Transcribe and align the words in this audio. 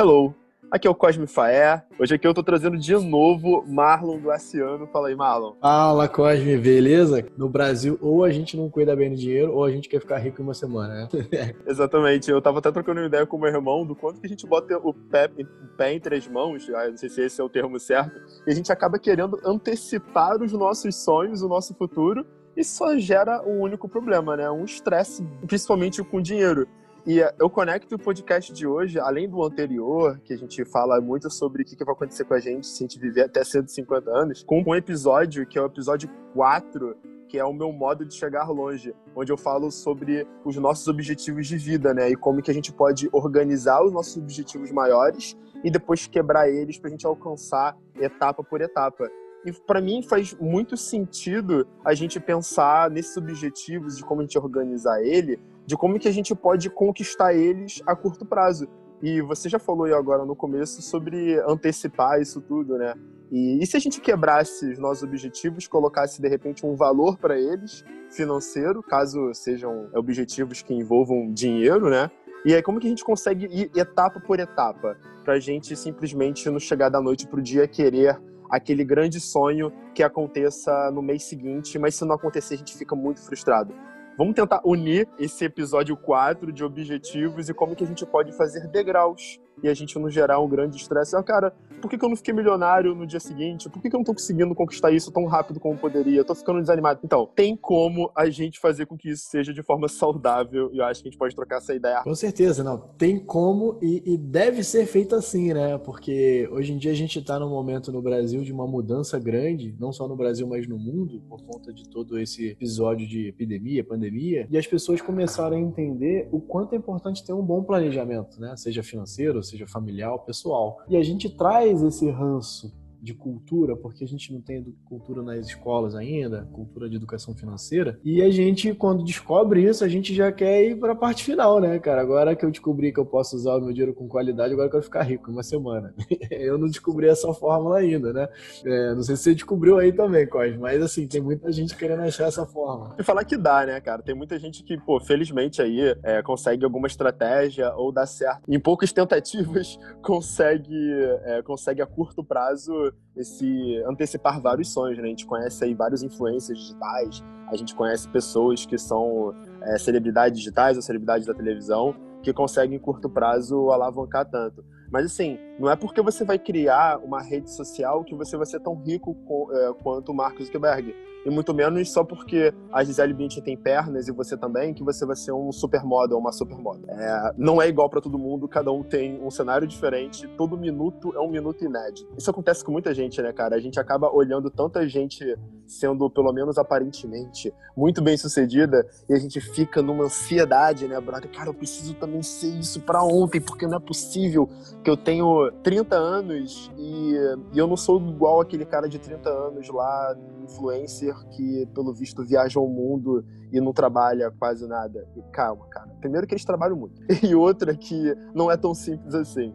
Hello, 0.00 0.32
aqui 0.70 0.86
é 0.86 0.90
o 0.92 0.94
Cosme 0.94 1.26
Faé. 1.26 1.82
Hoje 1.98 2.14
aqui 2.14 2.24
eu 2.24 2.32
tô 2.32 2.40
trazendo 2.40 2.78
de 2.78 2.94
novo 2.94 3.64
Marlon 3.66 4.20
do 4.20 4.30
Aciano. 4.30 4.86
Fala 4.92 5.08
aí, 5.08 5.16
Marlon. 5.16 5.54
Fala, 5.60 6.08
Cosme, 6.08 6.56
beleza? 6.56 7.26
No 7.36 7.48
Brasil, 7.48 7.98
ou 8.00 8.22
a 8.22 8.30
gente 8.30 8.56
não 8.56 8.70
cuida 8.70 8.94
bem 8.94 9.10
do 9.10 9.16
dinheiro, 9.16 9.52
ou 9.52 9.64
a 9.64 9.72
gente 9.72 9.88
quer 9.88 9.98
ficar 9.98 10.18
rico 10.18 10.40
em 10.40 10.44
uma 10.44 10.54
semana, 10.54 10.94
né? 10.94 11.08
Exatamente. 11.66 12.30
Eu 12.30 12.40
tava 12.40 12.60
até 12.60 12.70
trocando 12.70 13.00
uma 13.00 13.08
ideia 13.08 13.26
com 13.26 13.36
o 13.36 13.40
meu 13.40 13.48
irmão 13.50 13.84
do 13.84 13.96
quanto 13.96 14.20
que 14.20 14.26
a 14.26 14.30
gente 14.30 14.46
bota 14.46 14.78
o 14.78 14.94
pé, 14.94 15.28
o 15.36 15.76
pé 15.76 15.94
entre 15.94 16.14
as 16.14 16.28
mãos, 16.28 16.70
ah, 16.70 16.90
não 16.90 16.96
sei 16.96 17.08
se 17.08 17.20
esse 17.22 17.40
é 17.40 17.42
o 17.42 17.48
termo 17.48 17.80
certo, 17.80 18.20
e 18.46 18.52
a 18.52 18.54
gente 18.54 18.70
acaba 18.70 19.00
querendo 19.00 19.40
antecipar 19.44 20.40
os 20.40 20.52
nossos 20.52 20.94
sonhos, 20.94 21.42
o 21.42 21.48
nosso 21.48 21.74
futuro, 21.74 22.24
e 22.56 22.62
só 22.62 22.96
gera 22.98 23.42
um 23.44 23.62
único 23.62 23.88
problema, 23.88 24.36
né? 24.36 24.48
Um 24.48 24.64
estresse, 24.64 25.26
principalmente 25.44 26.04
com 26.04 26.22
dinheiro. 26.22 26.68
E 27.08 27.24
eu 27.38 27.48
conecto 27.48 27.94
o 27.94 27.98
podcast 27.98 28.52
de 28.52 28.66
hoje, 28.66 29.00
além 29.00 29.26
do 29.26 29.42
anterior, 29.42 30.20
que 30.22 30.34
a 30.34 30.36
gente 30.36 30.62
fala 30.66 31.00
muito 31.00 31.30
sobre 31.30 31.62
o 31.62 31.64
que 31.64 31.82
vai 31.82 31.94
acontecer 31.94 32.26
com 32.26 32.34
a 32.34 32.38
gente 32.38 32.66
se 32.66 32.84
a 32.84 32.86
gente 32.86 33.00
viver 33.00 33.22
até 33.22 33.42
150 33.42 34.10
anos, 34.10 34.42
com 34.42 34.62
um 34.62 34.74
episódio 34.74 35.46
que 35.46 35.58
é 35.58 35.62
o 35.62 35.64
episódio 35.64 36.10
4, 36.34 36.94
que 37.26 37.38
é 37.38 37.44
o 37.46 37.52
meu 37.54 37.72
modo 37.72 38.04
de 38.04 38.12
chegar 38.12 38.50
longe, 38.50 38.94
onde 39.16 39.32
eu 39.32 39.38
falo 39.38 39.70
sobre 39.70 40.26
os 40.44 40.54
nossos 40.58 40.86
objetivos 40.86 41.46
de 41.46 41.56
vida, 41.56 41.94
né? 41.94 42.10
E 42.10 42.14
como 42.14 42.42
que 42.42 42.50
a 42.50 42.54
gente 42.54 42.70
pode 42.74 43.08
organizar 43.10 43.82
os 43.82 43.90
nossos 43.90 44.18
objetivos 44.18 44.70
maiores 44.70 45.34
e 45.64 45.70
depois 45.70 46.06
quebrar 46.06 46.50
eles 46.50 46.78
para 46.78 46.88
a 46.88 46.90
gente 46.90 47.06
alcançar 47.06 47.74
etapa 47.98 48.44
por 48.44 48.60
etapa. 48.60 49.08
E 49.46 49.52
para 49.52 49.80
mim 49.80 50.02
faz 50.02 50.34
muito 50.34 50.76
sentido 50.76 51.66
a 51.82 51.94
gente 51.94 52.20
pensar 52.20 52.90
nesses 52.90 53.16
objetivos 53.16 53.96
de 53.96 54.04
como 54.04 54.20
a 54.20 54.24
gente 54.24 54.36
organizar 54.36 55.02
ele, 55.02 55.40
de 55.68 55.76
como 55.76 55.98
que 55.98 56.08
a 56.08 56.10
gente 56.10 56.34
pode 56.34 56.70
conquistar 56.70 57.34
eles 57.34 57.82
a 57.86 57.94
curto 57.94 58.24
prazo. 58.24 58.66
E 59.02 59.20
você 59.20 59.50
já 59.50 59.58
falou 59.58 59.84
aí 59.84 59.92
agora 59.92 60.24
no 60.24 60.34
começo 60.34 60.80
sobre 60.80 61.38
antecipar 61.46 62.22
isso 62.22 62.40
tudo, 62.40 62.78
né? 62.78 62.94
E, 63.30 63.62
e 63.62 63.66
se 63.66 63.76
a 63.76 63.80
gente 63.80 64.00
quebrasse 64.00 64.72
os 64.72 64.78
nossos 64.78 65.02
objetivos, 65.02 65.68
colocasse 65.68 66.22
de 66.22 66.26
repente 66.26 66.64
um 66.64 66.74
valor 66.74 67.18
para 67.18 67.38
eles, 67.38 67.84
financeiro, 68.10 68.82
caso 68.82 69.34
sejam 69.34 69.90
objetivos 69.94 70.62
que 70.62 70.72
envolvam 70.72 71.30
dinheiro, 71.30 71.90
né? 71.90 72.10
E 72.46 72.54
aí, 72.54 72.62
como 72.62 72.80
que 72.80 72.86
a 72.86 72.90
gente 72.90 73.04
consegue 73.04 73.44
ir 73.50 73.70
etapa 73.78 74.18
por 74.20 74.40
etapa, 74.40 74.96
para 75.22 75.34
a 75.34 75.40
gente 75.40 75.76
simplesmente 75.76 76.48
não 76.48 76.58
chegar 76.58 76.88
da 76.88 76.98
noite 76.98 77.28
para 77.28 77.40
o 77.40 77.42
dia 77.42 77.68
querer 77.68 78.18
aquele 78.48 78.84
grande 78.84 79.20
sonho 79.20 79.70
que 79.94 80.02
aconteça 80.02 80.90
no 80.90 81.02
mês 81.02 81.24
seguinte, 81.24 81.78
mas 81.78 81.94
se 81.94 82.06
não 82.06 82.14
acontecer, 82.14 82.54
a 82.54 82.56
gente 82.56 82.74
fica 82.74 82.96
muito 82.96 83.20
frustrado. 83.20 83.74
Vamos 84.18 84.34
tentar 84.34 84.60
unir 84.64 85.08
esse 85.16 85.44
episódio 85.44 85.96
4 85.96 86.50
de 86.52 86.64
objetivos 86.64 87.48
e 87.48 87.54
como 87.54 87.76
que 87.76 87.84
a 87.84 87.86
gente 87.86 88.04
pode 88.04 88.36
fazer 88.36 88.66
degraus 88.66 89.38
e 89.62 89.68
a 89.68 89.74
gente 89.74 89.98
não 89.98 90.10
gerar 90.10 90.40
um 90.40 90.48
grande 90.48 90.76
estresse. 90.76 91.16
Ah, 91.16 91.22
cara, 91.22 91.52
por 91.80 91.88
que, 91.88 91.96
que, 91.96 92.04
eu 92.04 92.08
não 92.08 92.16
fiquei 92.16 92.34
milionário 92.34 92.94
no 92.94 93.06
dia 93.06 93.20
seguinte? 93.20 93.68
Por 93.68 93.80
que, 93.80 93.88
que 93.88 93.94
eu 93.94 93.98
não 93.98 94.04
tô 94.04 94.12
conseguindo 94.12 94.54
conquistar 94.54 94.90
isso 94.90 95.12
tão 95.12 95.26
rápido 95.26 95.60
como 95.60 95.78
poderia? 95.78 96.18
Eu 96.18 96.24
tô 96.24 96.34
ficando 96.34 96.60
desanimado. 96.60 97.00
Então, 97.04 97.28
tem 97.34 97.56
como 97.56 98.10
a 98.16 98.28
gente 98.28 98.58
fazer 98.58 98.86
com 98.86 98.96
que 98.96 99.10
isso 99.10 99.28
seja 99.28 99.52
de 99.52 99.62
forma 99.62 99.86
saudável 99.88 100.70
e 100.72 100.78
eu 100.78 100.84
acho 100.84 101.02
que 101.02 101.08
a 101.08 101.10
gente 101.10 101.18
pode 101.18 101.34
trocar 101.34 101.58
essa 101.58 101.74
ideia. 101.74 102.02
Com 102.02 102.14
certeza, 102.14 102.64
não. 102.64 102.78
Tem 102.98 103.18
como 103.18 103.78
e, 103.80 104.02
e 104.04 104.16
deve 104.16 104.62
ser 104.62 104.86
feito 104.86 105.14
assim, 105.14 105.52
né? 105.52 105.78
Porque 105.78 106.48
hoje 106.52 106.72
em 106.72 106.78
dia 106.78 106.90
a 106.90 106.94
gente 106.94 107.22
tá 107.22 107.38
num 107.38 107.48
momento 107.48 107.92
no 107.92 108.02
Brasil 108.02 108.42
de 108.42 108.52
uma 108.52 108.66
mudança 108.66 109.18
grande, 109.18 109.74
não 109.78 109.92
só 109.92 110.08
no 110.08 110.16
Brasil, 110.16 110.46
mas 110.46 110.66
no 110.66 110.78
mundo, 110.78 111.22
por 111.28 111.42
conta 111.42 111.72
de 111.72 111.88
todo 111.88 112.18
esse 112.18 112.48
episódio 112.48 113.06
de 113.06 113.28
epidemia, 113.28 113.84
pandemia, 113.84 114.46
e 114.50 114.58
as 114.58 114.66
pessoas 114.66 115.00
começaram 115.00 115.56
a 115.56 115.60
entender 115.60 116.28
o 116.32 116.40
quanto 116.40 116.74
é 116.74 116.76
importante 116.76 117.24
ter 117.24 117.32
um 117.32 117.42
bom 117.42 117.62
planejamento, 117.62 118.40
né? 118.40 118.56
Seja 118.56 118.82
financeiro, 118.82 119.38
seja 119.48 119.66
familiar 119.66 120.12
ou 120.12 120.18
pessoal. 120.18 120.78
E 120.88 120.96
a 120.96 121.02
gente 121.02 121.28
traz 121.28 121.82
esse 121.82 122.10
ranço 122.10 122.72
de 123.00 123.14
cultura, 123.14 123.76
porque 123.76 124.04
a 124.04 124.06
gente 124.06 124.32
não 124.32 124.40
tem 124.40 124.64
cultura 124.84 125.22
nas 125.22 125.46
escolas 125.46 125.94
ainda, 125.94 126.48
cultura 126.52 126.88
de 126.88 126.96
educação 126.96 127.34
financeira. 127.34 127.98
E 128.04 128.22
a 128.22 128.30
gente, 128.30 128.74
quando 128.74 129.04
descobre 129.04 129.62
isso, 129.62 129.84
a 129.84 129.88
gente 129.88 130.14
já 130.14 130.32
quer 130.32 130.64
ir 130.64 130.76
para 130.78 130.92
a 130.92 130.96
parte 130.96 131.24
final, 131.24 131.60
né, 131.60 131.78
cara? 131.78 132.00
Agora 132.00 132.34
que 132.34 132.44
eu 132.44 132.50
descobri 132.50 132.92
que 132.92 132.98
eu 132.98 133.06
posso 133.06 133.36
usar 133.36 133.56
o 133.56 133.60
meu 133.60 133.72
dinheiro 133.72 133.94
com 133.94 134.08
qualidade, 134.08 134.52
agora 134.52 134.66
eu 134.66 134.72
quero 134.72 134.82
ficar 134.82 135.02
rico 135.02 135.30
em 135.30 135.32
uma 135.32 135.42
semana. 135.42 135.94
eu 136.30 136.58
não 136.58 136.66
descobri 136.66 137.08
essa 137.08 137.32
fórmula 137.32 137.78
ainda, 137.78 138.12
né? 138.12 138.28
É, 138.64 138.94
não 138.94 139.02
sei 139.02 139.16
se 139.16 139.22
você 139.22 139.34
descobriu 139.34 139.78
aí 139.78 139.92
também, 139.92 140.26
Cosme, 140.26 140.58
mas 140.58 140.82
assim, 140.82 141.06
tem 141.06 141.20
muita 141.20 141.50
gente 141.52 141.76
querendo 141.76 142.02
achar 142.02 142.26
essa 142.26 142.46
forma. 142.46 142.94
E 142.98 143.02
falar 143.02 143.24
que 143.24 143.36
dá, 143.36 143.64
né, 143.64 143.80
cara? 143.80 144.02
Tem 144.02 144.14
muita 144.14 144.38
gente 144.38 144.62
que, 144.62 144.76
pô, 144.78 145.00
felizmente 145.00 145.62
aí 145.62 145.94
é, 146.02 146.22
consegue 146.22 146.64
alguma 146.64 146.86
estratégia 146.86 147.72
ou 147.74 147.92
dá 147.92 148.06
certo. 148.06 148.42
Em 148.48 148.58
poucas 148.58 148.92
tentativas 148.92 149.78
consegue, 150.02 150.92
é, 151.24 151.42
consegue 151.42 151.80
a 151.80 151.86
curto 151.86 152.24
prazo 152.24 152.87
esse 153.16 153.82
antecipar 153.86 154.40
vários 154.40 154.72
sonhos, 154.72 154.98
né? 154.98 155.04
A 155.04 155.08
gente 155.08 155.26
conhece 155.26 155.64
aí 155.64 155.74
vários 155.74 156.02
influencers 156.02 156.58
digitais, 156.58 157.22
a 157.48 157.56
gente 157.56 157.74
conhece 157.74 158.08
pessoas 158.08 158.64
que 158.66 158.78
são 158.78 159.34
é, 159.62 159.78
celebridades 159.78 160.38
digitais 160.38 160.76
ou 160.76 160.82
celebridades 160.82 161.26
da 161.26 161.34
televisão 161.34 161.94
que 162.22 162.32
conseguem 162.32 162.76
em 162.76 162.80
curto 162.80 163.08
prazo 163.08 163.70
alavancar 163.70 164.24
tanto. 164.24 164.64
Mas 164.90 165.06
assim, 165.06 165.38
não 165.58 165.70
é 165.70 165.76
porque 165.76 166.00
você 166.00 166.24
vai 166.24 166.38
criar 166.38 166.98
uma 166.98 167.20
rede 167.20 167.50
social 167.50 168.04
que 168.04 168.14
você 168.14 168.36
vai 168.36 168.46
ser 168.46 168.60
tão 168.60 168.74
rico 168.74 169.16
é, 169.52 169.72
quanto 169.82 170.12
o 170.12 170.14
Mark 170.14 170.40
Zuckerberg. 170.40 170.94
E 171.26 171.30
muito 171.30 171.52
menos 171.52 171.90
só 171.92 172.04
porque 172.04 172.54
a 172.72 172.82
Gisele 172.84 173.12
Bündchen 173.12 173.42
tem 173.42 173.56
pernas 173.56 174.08
e 174.08 174.12
você 174.12 174.36
também, 174.36 174.72
que 174.72 174.84
você 174.84 175.04
vai 175.04 175.16
ser 175.16 175.32
um 175.32 175.50
supermodel 175.50 176.16
ou 176.16 176.22
uma 176.22 176.32
supermodel. 176.32 176.88
É, 176.88 177.32
não 177.36 177.60
é 177.60 177.68
igual 177.68 177.90
para 177.90 178.00
todo 178.00 178.18
mundo, 178.18 178.46
cada 178.46 178.70
um 178.70 178.82
tem 178.82 179.20
um 179.20 179.30
cenário 179.30 179.66
diferente, 179.66 180.28
todo 180.36 180.56
minuto 180.56 181.12
é 181.14 181.18
um 181.18 181.28
minuto 181.28 181.64
inédito. 181.64 182.08
Isso 182.16 182.30
acontece 182.30 182.64
com 182.64 182.70
muita 182.70 182.94
gente, 182.94 183.20
né, 183.20 183.32
cara? 183.32 183.56
A 183.56 183.60
gente 183.60 183.80
acaba 183.80 184.10
olhando 184.10 184.48
tanta 184.48 184.88
gente 184.88 185.36
sendo, 185.66 186.08
pelo 186.08 186.32
menos 186.32 186.56
aparentemente, 186.56 187.52
muito 187.76 188.00
bem 188.00 188.16
sucedida 188.16 188.86
e 189.08 189.12
a 189.12 189.18
gente 189.18 189.40
fica 189.40 189.82
numa 189.82 190.04
ansiedade, 190.04 190.86
né, 190.86 190.98
brother? 191.00 191.30
Cara, 191.30 191.50
eu 191.50 191.54
preciso 191.54 191.94
também 191.94 192.22
ser 192.22 192.56
isso 192.58 192.80
para 192.80 193.02
ontem, 193.02 193.40
porque 193.40 193.66
não 193.66 193.76
é 193.76 193.80
possível 193.80 194.48
que 194.82 194.90
eu 194.90 194.96
tenho 194.96 195.50
30 195.62 195.96
anos 195.96 196.70
e, 196.76 197.14
e 197.52 197.58
eu 197.58 197.66
não 197.66 197.76
sou 197.76 198.00
igual 198.00 198.40
aquele 198.40 198.64
cara 198.64 198.88
de 198.88 198.98
30 198.98 199.28
anos 199.28 199.68
lá, 199.68 200.16
influencer, 200.44 201.14
que 201.30 201.66
pelo 201.74 201.92
visto 201.92 202.24
viaja 202.24 202.58
ao 202.58 202.66
mundo 202.66 203.24
e 203.52 203.60
não 203.60 203.72
trabalha 203.72 204.32
quase 204.38 204.66
nada. 204.66 205.06
E 205.16 205.22
calma, 205.32 205.66
cara. 205.68 205.88
Primeiro 206.00 206.26
que 206.26 206.34
eles 206.34 206.44
trabalham 206.44 206.76
muito. 206.76 207.00
E 207.22 207.34
outra 207.34 207.74
que 207.74 208.14
não 208.34 208.50
é 208.50 208.56
tão 208.56 208.74
simples 208.74 209.14
assim. 209.14 209.52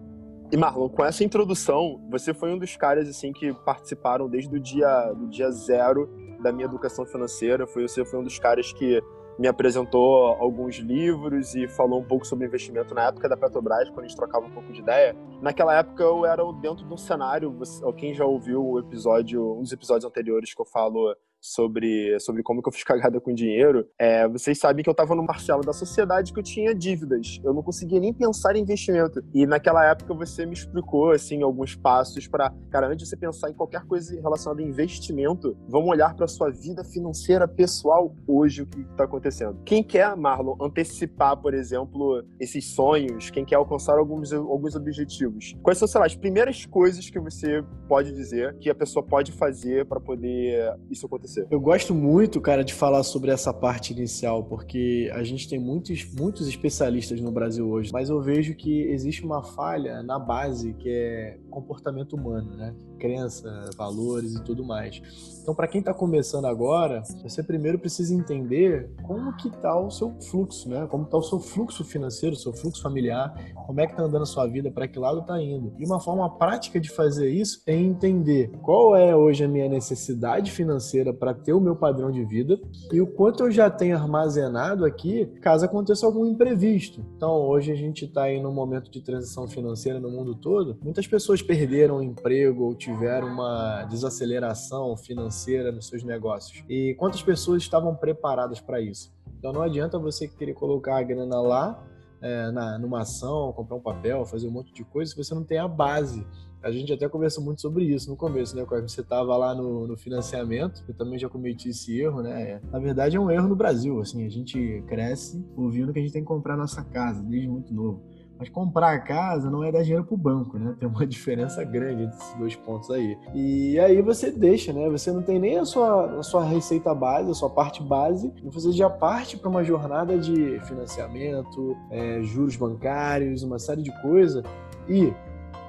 E 0.52 0.58
Marlon, 0.58 0.88
com 0.90 1.04
essa 1.04 1.24
introdução, 1.24 2.00
você 2.12 2.34
foi 2.34 2.54
um 2.54 2.60
dos 2.60 2.76
caras 2.76 3.10
assim 3.10 3.34
que 3.34 3.52
participaram 3.66 4.30
desde 4.30 4.56
o 4.56 4.60
dia, 4.60 5.12
do 5.14 5.28
dia 5.28 5.50
zero 5.52 6.08
da 6.44 6.52
minha 6.52 6.66
educação 6.66 7.06
financeira. 7.06 7.66
Foi, 7.66 7.88
você 7.88 8.06
foi 8.06 8.20
um 8.20 8.24
dos 8.24 8.38
caras 8.38 8.72
que 8.72 9.02
me 9.38 9.48
apresentou 9.48 10.28
alguns 10.28 10.76
livros 10.78 11.56
e 11.56 11.68
falou 11.68 12.00
um 12.00 12.04
pouco 12.04 12.26
sobre 12.26 12.46
investimento 12.46 12.94
na 12.94 13.08
época 13.08 13.28
da 13.28 13.36
Petrobras, 13.36 13.90
quando 13.90 14.06
a 14.06 14.08
gente 14.08 14.18
trocava 14.18 14.46
um 14.46 14.52
pouco 14.52 14.72
de 14.72 14.80
ideia. 14.80 15.16
Naquela 15.42 15.76
época 15.78 16.04
eu 16.04 16.26
era 16.26 16.44
dentro 16.54 16.86
de 16.86 16.94
um 16.94 16.98
cenário, 16.98 17.56
quem 17.98 18.14
já 18.14 18.26
ouviu 18.26 18.64
o 18.64 18.80
episódio, 18.80 19.58
dos 19.60 19.72
episódios 19.72 20.06
anteriores 20.06 20.54
que 20.54 20.62
eu 20.62 20.66
falo 20.66 21.16
sobre, 21.44 22.18
sobre 22.22 22.42
como 22.42 22.62
que 22.62 22.70
eu 22.70 22.72
fiz 22.72 22.86
cagada 22.86 23.20
com 23.20 23.34
dinheiro, 23.34 23.86
é, 24.00 24.26
vocês 24.30 24.58
sabem 24.58 24.82
que 24.82 24.90
eu 24.90 24.94
estava 24.94 25.14
no 25.14 25.28
parcela 25.28 25.62
da 25.62 25.74
sociedade 25.74 26.32
que 26.32 26.40
eu 26.40 26.44
tinha 26.44 26.74
dívidas. 26.74 27.40
Eu 27.44 27.54
não 27.54 27.62
conseguia 27.62 28.00
nem 28.00 28.14
pensar 28.14 28.56
em 28.56 28.62
investimento. 28.62 29.22
E 29.34 29.46
naquela 29.46 29.86
época 29.86 30.14
você 30.14 30.46
me 30.46 30.54
explicou, 30.54 31.12
assim, 31.12 31.44
alguns 31.44 31.76
passos 31.76 32.28
para, 32.28 32.50
cara, 32.72 32.88
antes 32.88 33.04
de 33.04 33.10
você 33.10 33.18
pensar 33.18 33.50
em 33.50 33.54
qualquer 33.54 33.86
coisa 33.86 34.16
relacionada 34.22 34.62
a 34.62 34.66
investimento, 34.66 35.58
vamos 35.68 35.90
olhar 35.90 36.16
para 36.16 36.28
sua 36.28 36.50
vida 36.50 36.84
financeira 36.86 37.46
pessoal 37.46 38.16
hoje, 38.26 38.62
o 38.62 38.66
que 38.66 38.80
está 38.80 39.04
acontecendo. 39.04 39.60
Quem 39.66 39.84
quer, 39.84 40.16
Marlon, 40.16 40.56
antecipar, 40.62 41.36
por 41.36 41.54
exemplo, 41.54 42.24
esses 42.40 42.74
sonhos, 42.74 43.30
quem 43.30 43.44
quer 43.44 43.56
alcançar 43.56 43.98
alguns, 43.98 44.32
alguns 44.32 44.76
objetivos, 44.76 45.56
quais 45.62 45.78
são, 45.78 45.88
sei 45.88 46.00
lá, 46.00 46.06
as 46.06 46.16
primeiras 46.16 46.66
coisas 46.66 47.10
que 47.10 47.20
você 47.20 47.62
pode 47.90 48.14
dizer 48.14 48.58
que 48.60 48.70
a 48.70 48.76
pessoa 48.76 49.06
pode 49.06 49.34
fazer 49.34 49.86
para 49.86 50.00
poder 50.00 50.74
isso 50.90 51.06
acontecer? 51.06 51.33
Acontecer. 51.34 51.48
Eu 51.50 51.60
gosto 51.60 51.96
muito, 51.96 52.40
cara, 52.40 52.64
de 52.64 52.74
falar 52.74 53.04
sobre 53.04 53.32
essa 53.32 53.54
parte 53.54 53.94
inicial, 53.94 54.44
porque 54.44 55.10
a 55.14 55.24
gente 55.24 55.48
tem 55.48 55.60
muitos, 55.60 56.06
muitos 56.14 56.48
especialistas 56.48 57.20
no 57.20 57.32
Brasil 57.32 57.68
hoje, 57.68 57.92
mas 57.92 58.10
eu 58.10 58.22
vejo 58.22 58.56
que 58.56 58.84
existe 58.84 59.24
uma 59.24 59.42
falha 59.42 60.04
na 60.04 60.20
base, 60.20 60.74
que 60.74 60.90
é 60.90 61.38
comportamento 61.50 62.14
humano, 62.14 62.56
né? 62.56 62.74
Crença, 63.00 63.70
valores 63.76 64.36
e 64.36 64.44
tudo 64.44 64.64
mais. 64.64 65.02
Então, 65.44 65.54
para 65.54 65.68
quem 65.68 65.80
está 65.80 65.94
começando 65.94 66.46
agora, 66.46 67.04
você 67.22 67.44
primeiro 67.44 67.78
precisa 67.78 68.16
entender 68.16 68.90
como 69.04 69.36
que 69.36 69.50
está 69.50 69.78
o 69.78 69.92
seu 69.92 70.16
fluxo, 70.22 70.70
né? 70.70 70.88
Como 70.90 71.04
está 71.04 71.18
o 71.18 71.22
seu 71.22 71.38
fluxo 71.38 71.84
financeiro, 71.84 72.34
o 72.34 72.40
seu 72.40 72.54
fluxo 72.54 72.82
familiar, 72.82 73.36
como 73.68 73.82
é 73.82 73.86
que 73.86 73.92
está 73.92 74.04
andando 74.04 74.22
a 74.22 74.26
sua 74.26 74.48
vida, 74.48 74.72
para 74.72 74.88
que 74.88 74.98
lado 74.98 75.20
está 75.20 75.42
indo. 75.42 75.74
E 75.78 75.86
uma 75.86 76.00
forma 76.00 76.30
prática 76.38 76.80
de 76.80 76.90
fazer 76.90 77.30
isso 77.30 77.62
é 77.68 77.76
entender 77.76 78.52
qual 78.62 78.96
é 78.96 79.14
hoje 79.14 79.44
a 79.44 79.48
minha 79.50 79.68
necessidade 79.68 80.50
financeira 80.50 81.14
para 81.14 81.34
ter 81.34 81.52
o 81.52 81.60
meu 81.60 81.76
padrão 81.76 82.10
de 82.10 82.24
vida 82.24 82.58
e 82.90 83.02
o 83.02 83.08
quanto 83.08 83.44
eu 83.44 83.52
já 83.52 83.70
tenho 83.70 83.98
armazenado 83.98 84.86
aqui 84.86 85.26
caso 85.42 85.66
aconteça 85.66 86.06
algum 86.06 86.26
imprevisto. 86.26 87.06
Então, 87.18 87.34
hoje 87.34 87.70
a 87.70 87.76
gente 87.76 88.06
está 88.06 88.24
aí 88.24 88.42
num 88.42 88.54
momento 88.54 88.90
de 88.90 89.02
transição 89.02 89.46
financeira 89.46 90.00
no 90.00 90.10
mundo 90.10 90.36
todo. 90.36 90.78
Muitas 90.82 91.06
pessoas 91.06 91.42
perderam 91.42 91.98
o 91.98 92.02
emprego 92.02 92.64
ou 92.64 92.74
tiveram 92.74 93.28
uma 93.28 93.84
desaceleração 93.84 94.96
financeira 94.96 95.33
nos 95.72 95.88
seus 95.88 96.04
negócios. 96.04 96.64
E 96.70 96.96
quantas 96.96 97.22
pessoas 97.22 97.62
estavam 97.62 97.96
preparadas 97.96 98.60
para 98.60 98.80
isso? 98.82 99.14
Então, 99.38 99.52
não 99.52 99.62
adianta 99.62 100.00
você 100.00 100.28
querer 100.28 100.54
colocar 100.54 100.98
a 100.98 101.04
grana 101.04 101.42
lá 101.42 101.84
é, 102.22 102.52
na, 102.52 102.78
numa 102.80 103.02
ação, 103.02 103.52
comprar 103.54 103.76
um 103.76 103.82
papel, 103.82 104.26
fazer 104.26 104.48
um 104.48 104.52
monte 104.52 104.74
de 104.74 104.84
coisa, 104.84 105.12
se 105.12 105.18
você 105.18 105.36
não 105.36 105.44
tem 105.44 105.58
a 105.58 105.68
base 105.68 106.26
a 106.64 106.72
gente 106.72 106.94
até 106.94 107.10
conversou 107.10 107.44
muito 107.44 107.62
sobre 107.62 107.84
isso 107.84 108.10
no 108.10 108.16
começo, 108.16 108.56
né? 108.56 108.64
Quando 108.66 108.88
você 108.88 109.02
estava 109.02 109.36
lá 109.36 109.54
no, 109.54 109.86
no, 109.86 109.98
financiamento, 109.98 110.82
eu 110.88 110.94
também 110.94 111.20
já 111.20 111.28
cometi 111.28 111.70
esse 111.70 112.00
erro, 112.00 112.22
né? 112.22 112.62
Na 112.72 112.80
verdade, 112.80 113.18
é 113.18 113.20
um 113.20 113.30
erro 113.30 113.50
no 113.50 113.56
Brasil, 113.56 114.00
assim, 114.00 114.26
a 114.26 114.30
gente 114.30 114.82
cresce 114.88 115.46
ouvindo 115.58 115.92
que 115.92 116.00
a 116.00 116.02
gente 116.02 116.14
tem 116.14 116.22
que 116.22 116.28
comprar 116.28 116.56
nossa 116.56 116.82
casa 116.82 117.22
desde 117.22 117.50
muito 117.50 117.74
novo. 117.74 118.02
Mas 118.44 118.50
comprar 118.50 118.92
a 118.92 119.00
casa 119.00 119.50
não 119.50 119.64
é 119.64 119.72
dar 119.72 119.84
dinheiro 119.84 120.04
para 120.04 120.16
o 120.16 120.18
banco, 120.18 120.60
né? 120.60 120.76
Tem 120.78 120.88
uma 120.88 121.06
diferença 121.08 121.64
grande 121.64 122.04
entre 122.04 122.18
esses 122.18 122.34
dois 122.36 122.56
pontos 122.58 122.92
aí. 122.92 123.18
E 123.34 123.80
aí 123.80 124.02
você 124.02 124.32
deixa, 124.32 124.74
né? 124.74 124.90
Você 124.90 125.14
não 125.14 125.22
tem 125.22 125.40
nem 125.40 125.58
a 125.58 125.66
sua, 125.66 126.20
a 126.20 126.24
sua 126.24 126.44
receita 126.44 126.94
base, 126.94 127.32
a 127.32 127.34
sua 127.34 127.50
parte 127.50 127.82
base, 127.82 128.34
e 128.44 128.50
você 128.50 128.74
já 128.74 128.90
parte 128.90 129.38
para 129.38 129.50
uma 129.50 129.64
jornada 129.64 130.18
de 130.18 130.60
financiamento, 130.66 131.78
é, 131.90 132.22
juros 132.24 132.58
bancários, 132.58 133.44
uma 133.44 133.60
série 133.60 133.82
de 133.82 134.02
coisas. 134.02 134.44
E 134.90 135.14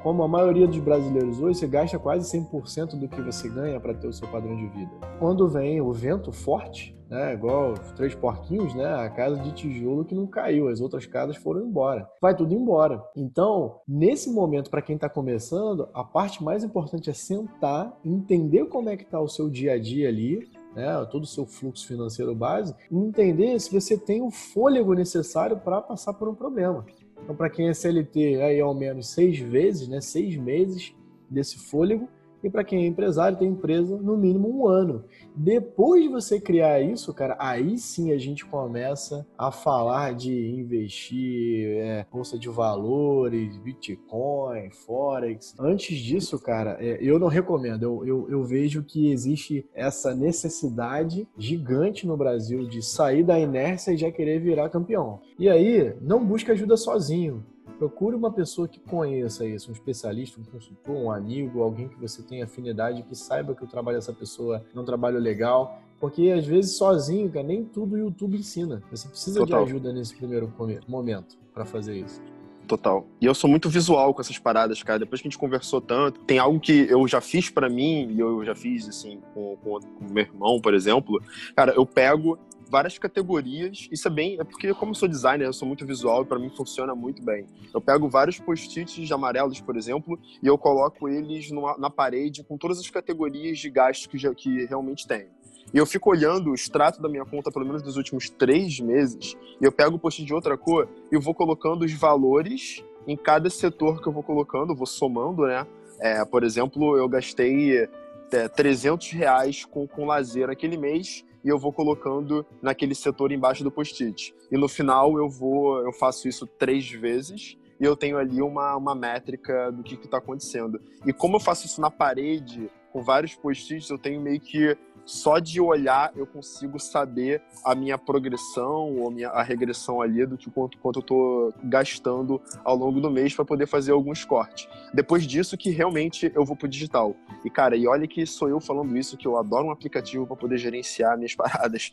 como 0.02 0.24
a 0.24 0.28
maioria 0.28 0.66
dos 0.66 0.80
brasileiros 0.80 1.40
hoje, 1.40 1.60
você 1.60 1.68
gasta 1.68 1.96
quase 1.96 2.36
100% 2.36 2.98
do 2.98 3.08
que 3.08 3.22
você 3.22 3.48
ganha 3.48 3.78
para 3.78 3.94
ter 3.94 4.08
o 4.08 4.12
seu 4.12 4.26
padrão 4.26 4.56
de 4.56 4.66
vida. 4.66 4.90
Quando 5.20 5.48
vem 5.48 5.80
o 5.80 5.92
vento 5.92 6.32
forte, 6.32 6.94
né, 7.08 7.34
igual 7.34 7.74
três 7.96 8.14
porquinhos, 8.14 8.74
né, 8.74 8.86
a 8.86 9.08
casa 9.08 9.36
de 9.36 9.52
tijolo 9.52 10.04
que 10.04 10.14
não 10.14 10.26
caiu, 10.26 10.68
as 10.68 10.80
outras 10.80 11.06
casas 11.06 11.36
foram 11.36 11.62
embora. 11.62 12.08
Vai 12.20 12.34
tudo 12.34 12.54
embora. 12.54 13.02
Então, 13.16 13.80
nesse 13.86 14.30
momento, 14.30 14.70
para 14.70 14.82
quem 14.82 14.96
está 14.96 15.08
começando, 15.08 15.88
a 15.92 16.02
parte 16.02 16.42
mais 16.42 16.64
importante 16.64 17.10
é 17.10 17.12
sentar, 17.12 17.98
entender 18.04 18.66
como 18.66 18.88
é 18.88 18.96
que 18.96 19.04
está 19.04 19.20
o 19.20 19.28
seu 19.28 19.48
dia 19.48 19.74
a 19.74 19.78
dia 19.78 20.08
ali, 20.08 20.48
né, 20.74 21.06
todo 21.10 21.24
o 21.24 21.26
seu 21.26 21.46
fluxo 21.46 21.86
financeiro 21.86 22.34
base, 22.34 22.74
entender 22.90 23.58
se 23.60 23.72
você 23.72 23.96
tem 23.96 24.22
o 24.22 24.30
fôlego 24.30 24.92
necessário 24.94 25.56
para 25.58 25.80
passar 25.80 26.14
por 26.14 26.28
um 26.28 26.34
problema. 26.34 26.84
Então, 27.22 27.34
para 27.34 27.48
quem 27.48 27.68
é 27.68 27.74
CLT, 27.74 28.42
aí 28.42 28.60
ao 28.60 28.74
menos 28.74 29.08
seis 29.08 29.38
vezes, 29.38 29.88
né, 29.88 30.00
seis 30.00 30.36
meses 30.36 30.94
desse 31.30 31.58
fôlego, 31.58 32.08
e 32.44 32.50
para 32.50 32.62
quem 32.62 32.84
é 32.84 32.86
empresário, 32.86 33.38
tem 33.38 33.48
empresa 33.48 33.96
no 33.96 34.16
mínimo 34.16 34.48
um 34.48 34.68
ano. 34.68 35.04
Depois 35.34 36.02
de 36.02 36.08
você 36.10 36.38
criar 36.38 36.80
isso, 36.80 37.12
cara, 37.14 37.36
aí 37.38 37.78
sim 37.78 38.12
a 38.12 38.18
gente 38.18 38.44
começa 38.44 39.26
a 39.36 39.50
falar 39.50 40.14
de 40.14 40.50
investir, 40.50 41.78
é, 41.78 42.06
bolsa 42.12 42.38
de 42.38 42.48
valores, 42.48 43.56
Bitcoin, 43.56 44.70
Forex. 44.70 45.54
Antes 45.58 45.98
disso, 45.98 46.38
cara, 46.38 46.76
é, 46.78 46.98
eu 47.00 47.18
não 47.18 47.28
recomendo. 47.28 47.82
Eu, 47.82 48.06
eu, 48.06 48.30
eu 48.30 48.44
vejo 48.44 48.82
que 48.82 49.10
existe 49.10 49.66
essa 49.74 50.14
necessidade 50.14 51.26
gigante 51.38 52.06
no 52.06 52.16
Brasil 52.16 52.66
de 52.68 52.82
sair 52.82 53.24
da 53.24 53.40
inércia 53.40 53.92
e 53.92 53.96
já 53.96 54.10
querer 54.10 54.38
virar 54.40 54.68
campeão. 54.68 55.20
E 55.38 55.48
aí, 55.48 55.94
não 56.02 56.24
busque 56.24 56.50
ajuda 56.50 56.76
sozinho 56.76 57.42
Procure 57.78 58.14
uma 58.14 58.30
pessoa 58.30 58.68
que 58.68 58.78
conheça 58.78 59.44
isso, 59.46 59.70
um 59.70 59.72
especialista, 59.72 60.40
um 60.40 60.44
consultor, 60.44 60.94
um 60.94 61.10
amigo, 61.10 61.62
alguém 61.62 61.88
que 61.88 61.98
você 61.98 62.22
tenha 62.22 62.44
afinidade, 62.44 63.02
que 63.02 63.14
saiba 63.16 63.54
que 63.54 63.64
o 63.64 63.66
trabalho 63.66 63.98
dessa 63.98 64.12
pessoa 64.12 64.64
é 64.74 64.78
um 64.78 64.84
trabalho 64.84 65.18
legal, 65.18 65.80
porque 65.98 66.30
às 66.30 66.46
vezes 66.46 66.76
sozinho, 66.76 67.30
cara, 67.30 67.46
nem 67.46 67.64
tudo 67.64 67.94
o 67.94 67.98
YouTube 67.98 68.36
ensina. 68.36 68.82
Você 68.90 69.08
precisa 69.08 69.40
Total. 69.40 69.64
de 69.64 69.70
ajuda 69.70 69.92
nesse 69.92 70.14
primeiro 70.14 70.52
momento 70.86 71.36
para 71.52 71.64
fazer 71.64 71.96
isso. 71.98 72.20
Total. 72.66 73.06
E 73.20 73.26
eu 73.26 73.34
sou 73.34 73.48
muito 73.48 73.68
visual 73.68 74.14
com 74.14 74.20
essas 74.20 74.38
paradas, 74.38 74.82
cara. 74.82 74.98
Depois 74.98 75.20
que 75.20 75.28
a 75.28 75.30
gente 75.30 75.38
conversou 75.38 75.80
tanto, 75.80 76.20
tem 76.20 76.38
algo 76.38 76.58
que 76.58 76.86
eu 76.88 77.06
já 77.06 77.20
fiz 77.20 77.50
para 77.50 77.68
mim, 77.68 78.10
e 78.10 78.20
eu 78.20 78.44
já 78.44 78.54
fiz, 78.54 78.88
assim, 78.88 79.20
com, 79.34 79.56
com, 79.56 79.80
com 79.80 80.12
meu 80.12 80.24
irmão, 80.24 80.60
por 80.60 80.72
exemplo. 80.72 81.22
Cara, 81.54 81.72
eu 81.74 81.84
pego 81.84 82.38
várias 82.70 82.98
categorias. 82.98 83.88
Isso 83.90 84.08
é 84.08 84.10
bem. 84.10 84.36
É 84.40 84.44
porque, 84.44 84.72
como 84.74 84.92
eu 84.92 84.94
sou 84.94 85.08
designer, 85.08 85.46
eu 85.46 85.52
sou 85.52 85.66
muito 85.66 85.86
visual 85.86 86.22
e 86.22 86.26
para 86.26 86.38
mim 86.38 86.50
funciona 86.50 86.94
muito 86.94 87.22
bem. 87.22 87.46
Eu 87.72 87.80
pego 87.80 88.08
vários 88.08 88.38
post-its 88.38 89.10
amarelos, 89.12 89.60
por 89.60 89.76
exemplo, 89.76 90.18
e 90.42 90.46
eu 90.46 90.58
coloco 90.58 91.08
eles 91.08 91.50
numa, 91.50 91.76
na 91.78 91.90
parede 91.90 92.42
com 92.42 92.56
todas 92.56 92.78
as 92.78 92.88
categorias 92.90 93.58
de 93.58 93.70
gasto 93.70 94.08
que, 94.08 94.18
que 94.34 94.66
realmente 94.66 95.06
tenho. 95.06 95.28
E 95.72 95.78
eu 95.78 95.86
fico 95.86 96.10
olhando 96.10 96.50
o 96.50 96.54
extrato 96.54 97.00
da 97.00 97.08
minha 97.08 97.24
conta, 97.24 97.50
pelo 97.50 97.64
menos 97.64 97.82
dos 97.82 97.96
últimos 97.96 98.30
três 98.30 98.78
meses, 98.78 99.34
e 99.60 99.64
eu 99.64 99.72
pego 99.72 99.96
o 99.96 99.98
post 99.98 100.24
de 100.24 100.32
outra 100.32 100.56
cor 100.56 100.88
e 101.10 101.14
eu 101.14 101.20
vou 101.20 101.34
colocando 101.34 101.84
os 101.84 101.92
valores 101.92 102.84
em 103.06 103.16
cada 103.16 103.50
setor 103.50 104.00
que 104.00 104.06
eu 104.06 104.12
vou 104.12 104.22
colocando, 104.22 104.74
vou 104.74 104.86
somando, 104.86 105.42
né? 105.42 105.66
É, 106.00 106.24
por 106.24 106.44
exemplo, 106.44 106.96
eu 106.96 107.08
gastei 107.08 107.88
é, 108.32 108.48
300 108.48 109.10
reais 109.12 109.64
com, 109.64 109.86
com 109.86 110.06
lazer 110.06 110.50
aquele 110.50 110.76
mês 110.76 111.24
e 111.44 111.48
eu 111.48 111.58
vou 111.58 111.72
colocando 111.72 112.44
naquele 112.62 112.94
setor 112.94 113.30
embaixo 113.30 113.62
do 113.62 113.70
post-it. 113.70 114.34
E 114.50 114.56
no 114.56 114.68
final 114.68 115.18
eu 115.18 115.28
vou, 115.28 115.78
eu 115.80 115.92
faço 115.92 116.26
isso 116.26 116.46
três 116.46 116.90
vezes 116.90 117.56
e 117.78 117.84
eu 117.84 117.96
tenho 117.96 118.16
ali 118.16 118.40
uma, 118.40 118.76
uma 118.76 118.94
métrica 118.94 119.70
do 119.70 119.82
que 119.82 119.94
está 119.94 120.18
acontecendo. 120.18 120.80
E 121.04 121.12
como 121.12 121.36
eu 121.36 121.40
faço 121.40 121.66
isso 121.66 121.80
na 121.80 121.90
parede, 121.90 122.70
com 122.92 123.02
vários 123.02 123.34
post-its, 123.34 123.90
eu 123.90 123.98
tenho 123.98 124.20
meio 124.20 124.40
que 124.40 124.76
só 125.04 125.38
de 125.38 125.60
olhar 125.60 126.12
eu 126.16 126.26
consigo 126.26 126.78
saber 126.78 127.42
a 127.64 127.74
minha 127.74 127.98
progressão 127.98 128.96
ou 128.96 129.08
a, 129.08 129.10
minha, 129.10 129.28
a 129.28 129.42
regressão 129.42 130.00
ali 130.00 130.26
do 130.26 130.36
que 130.36 130.50
quanto, 130.50 130.78
quanto 130.78 130.98
eu 131.00 131.02
tô 131.02 131.54
gastando 131.64 132.40
ao 132.64 132.76
longo 132.76 133.00
do 133.00 133.10
mês 133.10 133.34
para 133.34 133.44
poder 133.44 133.66
fazer 133.66 133.92
alguns 133.92 134.24
cortes. 134.24 134.68
Depois 134.92 135.26
disso 135.26 135.56
que 135.56 135.70
realmente 135.70 136.30
eu 136.34 136.44
vou 136.44 136.56
pro 136.56 136.68
digital. 136.68 137.16
E 137.44 137.50
cara, 137.50 137.76
e 137.76 137.86
olha 137.86 138.06
que 138.06 138.26
sou 138.26 138.48
eu 138.48 138.60
falando 138.60 138.96
isso 138.96 139.16
que 139.16 139.26
eu 139.26 139.36
adoro 139.36 139.66
um 139.66 139.70
aplicativo 139.70 140.26
para 140.26 140.36
poder 140.36 140.58
gerenciar 140.58 141.16
minhas 141.16 141.34
paradas. 141.36 141.92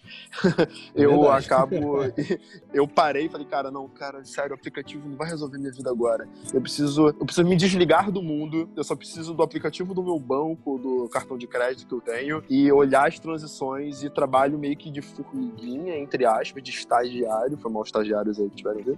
eu 0.96 1.30
acabo 1.30 2.02
eu 2.74 2.88
parei 2.88 3.26
e 3.26 3.30
falei, 3.30 3.46
cara, 3.46 3.72
não, 3.72 3.88
cara, 3.88 4.24
sério, 4.24 4.52
o 4.52 4.56
aplicativo 4.56 5.08
não 5.08 5.16
vai 5.16 5.30
resolver 5.30 5.58
minha 5.58 5.72
vida 5.72 5.90
agora. 5.90 6.28
Eu 6.54 6.62
preciso, 6.62 7.08
eu 7.08 7.26
preciso 7.26 7.48
me 7.48 7.56
desligar 7.56 8.12
do 8.12 8.22
mundo. 8.22 8.70
Eu 8.76 8.84
só 8.84 8.96
preciso 8.96 9.34
do 9.34 9.44
aplicativo 9.44 9.94
do 9.94 10.04
meu 10.04 10.20
banco, 10.20 10.78
do 10.78 11.10
cartão 11.10 11.38
de 11.38 11.48
crédito 11.48 11.88
que 11.88 11.94
eu 11.94 12.02
tenho 12.02 12.44
e 12.50 12.72
olhar 12.72 13.01
as 13.06 13.20
transições 13.20 14.04
e 14.04 14.10
trabalho 14.10 14.58
meio 14.58 14.76
que 14.76 14.90
de 14.90 15.02
formiguinha, 15.02 15.98
entre 15.98 16.26
aspas, 16.26 16.64
de 16.64 16.72
estagiário, 16.72 17.58
foi 17.58 17.72
mal 17.72 17.84
estagiários 17.84 18.40
aí 18.40 18.50
que 18.50 18.56
tiveram 18.58 18.84
ver, 18.84 18.98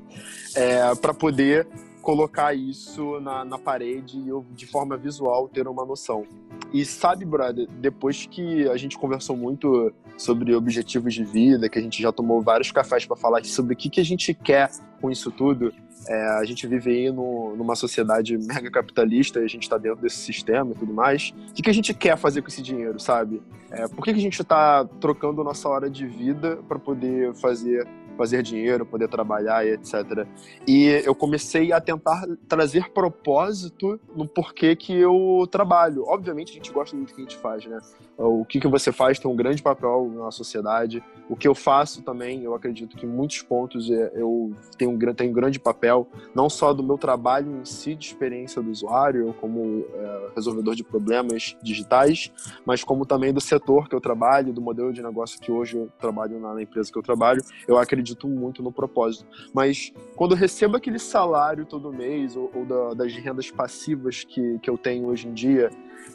é, 0.56 0.96
para 0.96 1.14
poder 1.14 1.68
colocar 2.02 2.54
isso 2.54 3.20
na, 3.22 3.46
na 3.46 3.58
parede 3.58 4.20
e 4.20 4.28
eu, 4.28 4.46
de 4.52 4.68
forma 4.68 4.98
visual, 4.98 5.48
ter 5.48 5.68
uma 5.68 5.86
noção. 5.86 6.26
E 6.74 6.84
sabe, 6.84 7.24
brother, 7.24 7.68
depois 7.80 8.26
que 8.26 8.68
a 8.68 8.76
gente 8.76 8.98
conversou 8.98 9.38
muito 9.38 9.94
sobre 10.18 10.54
objetivos 10.54 11.14
de 11.14 11.24
vida, 11.24 11.70
que 11.70 11.80
a 11.80 11.82
gente 11.82 12.02
já 12.02 12.12
tomou 12.12 12.42
vários 12.42 12.72
cafés 12.72 13.06
para 13.06 13.16
falar 13.16 13.44
sobre 13.46 13.74
o 13.74 13.78
que, 13.78 13.90
que 13.90 14.02
a 14.02 14.06
gente 14.06 14.34
quer 14.34 14.70
com 15.02 15.10
isso 15.10 15.32
tudo, 15.32 15.74
é, 16.08 16.28
a 16.40 16.44
gente 16.44 16.68
vive 16.68 16.92
aí 16.92 17.12
no, 17.12 17.56
numa 17.56 17.76
sociedade 17.76 18.38
mega 18.38 18.70
capitalista 18.70 19.40
e 19.40 19.44
a 19.44 19.48
gente 19.48 19.64
está 19.64 19.78
dentro 19.78 20.02
desse 20.02 20.18
sistema 20.18 20.72
e 20.72 20.76
tudo 20.76 20.94
mais. 20.94 21.34
O 21.50 21.54
que, 21.54 21.62
que 21.62 21.70
a 21.70 21.74
gente 21.74 21.94
quer 21.94 22.18
fazer 22.18 22.42
com 22.42 22.48
esse 22.48 22.62
dinheiro, 22.62 23.00
sabe? 23.00 23.42
É, 23.72 23.88
por 23.88 24.04
que, 24.04 24.14
que 24.14 24.20
a 24.20 24.24
gente 24.24 24.42
está 24.42 24.86
trocando 25.00 25.44
nossa 25.44 25.68
hora 25.68 25.90
de 25.90 26.06
vida 26.06 26.58
para 26.68 26.80
poder 26.80 27.34
fazer 27.36 27.88
fazer 28.18 28.44
dinheiro, 28.44 28.86
poder 28.86 29.08
trabalhar 29.08 29.66
e 29.66 29.72
etc. 29.72 30.28
E 30.68 30.86
eu 31.04 31.16
comecei 31.16 31.72
a 31.72 31.82
tentar 31.82 32.26
trazer 32.48 32.92
propósito 32.92 34.00
no 34.16 34.28
porquê 34.28 34.76
que 34.76 34.94
eu 34.94 35.48
trabalho. 35.50 36.04
Obviamente 36.08 36.52
a 36.52 36.54
gente 36.54 36.72
gosta 36.72 36.96
muito 36.96 37.10
do 37.10 37.16
que 37.16 37.22
a 37.22 37.24
gente 37.24 37.38
faz, 37.38 37.66
né? 37.66 37.80
O 38.26 38.46
que, 38.46 38.60
que 38.60 38.68
você 38.68 38.92
faz 38.92 39.20
tem 39.20 39.30
um 39.30 39.36
grande 39.36 39.62
papel 39.62 40.12
na 40.16 40.32
sociedade. 40.32 41.04
O 41.30 41.36
que 41.36 41.48
eu 41.48 41.56
faço 41.56 42.02
também, 42.02 42.44
eu 42.44 42.54
acredito 42.54 42.96
que 42.96 43.06
em 43.06 43.10
muitos 43.10 43.42
pontos 43.42 43.90
é, 43.90 44.12
eu 44.16 44.52
tenho 44.78 44.92
um, 44.92 45.14
tenho 45.14 45.32
um 45.32 45.34
grande 45.34 45.60
papel, 45.60 46.08
não 46.34 46.50
só 46.50 46.74
do 46.74 46.84
meu 46.84 46.98
trabalho 46.98 47.60
em 47.62 47.66
si, 47.66 47.96
de 47.96 48.08
experiência 48.08 48.62
do 48.62 48.70
usuário, 48.70 49.28
eu 49.28 49.34
como 49.34 49.86
é, 49.94 50.30
resolvedor 50.36 50.76
de 50.76 50.84
problemas 50.84 51.58
digitais, 51.62 52.32
mas 52.66 52.84
como 52.84 53.06
também 53.06 53.34
do 53.34 53.42
setor 53.42 53.88
que 53.88 53.96
eu 53.96 54.02
trabalho, 54.02 54.54
do 54.54 54.62
modelo 54.62 54.92
de 54.94 55.02
negócio 55.02 55.40
que 55.40 55.52
hoje 55.52 55.78
eu 55.78 55.90
trabalho 56.00 56.40
na 56.40 56.62
empresa 56.62 56.92
que 56.92 56.98
eu 56.98 57.04
trabalho. 57.04 57.44
Eu 57.68 57.78
acredito 57.78 58.28
muito 58.28 58.62
no 58.62 58.72
propósito. 58.72 59.26
Mas 59.54 59.92
quando 60.16 60.32
eu 60.32 60.38
recebo 60.38 60.78
aquele 60.78 61.00
salário 61.00 61.66
todo 61.66 61.92
mês, 61.92 62.36
ou, 62.36 62.52
ou 62.54 62.66
da, 62.66 62.94
das 62.94 63.14
rendas 63.14 63.50
passivas 63.50 64.24
que, 64.24 64.60
que 64.60 64.70
eu 64.70 64.78
tenho 64.78 65.08
hoje 65.08 65.28
em 65.28 65.34
dia, 65.34 65.70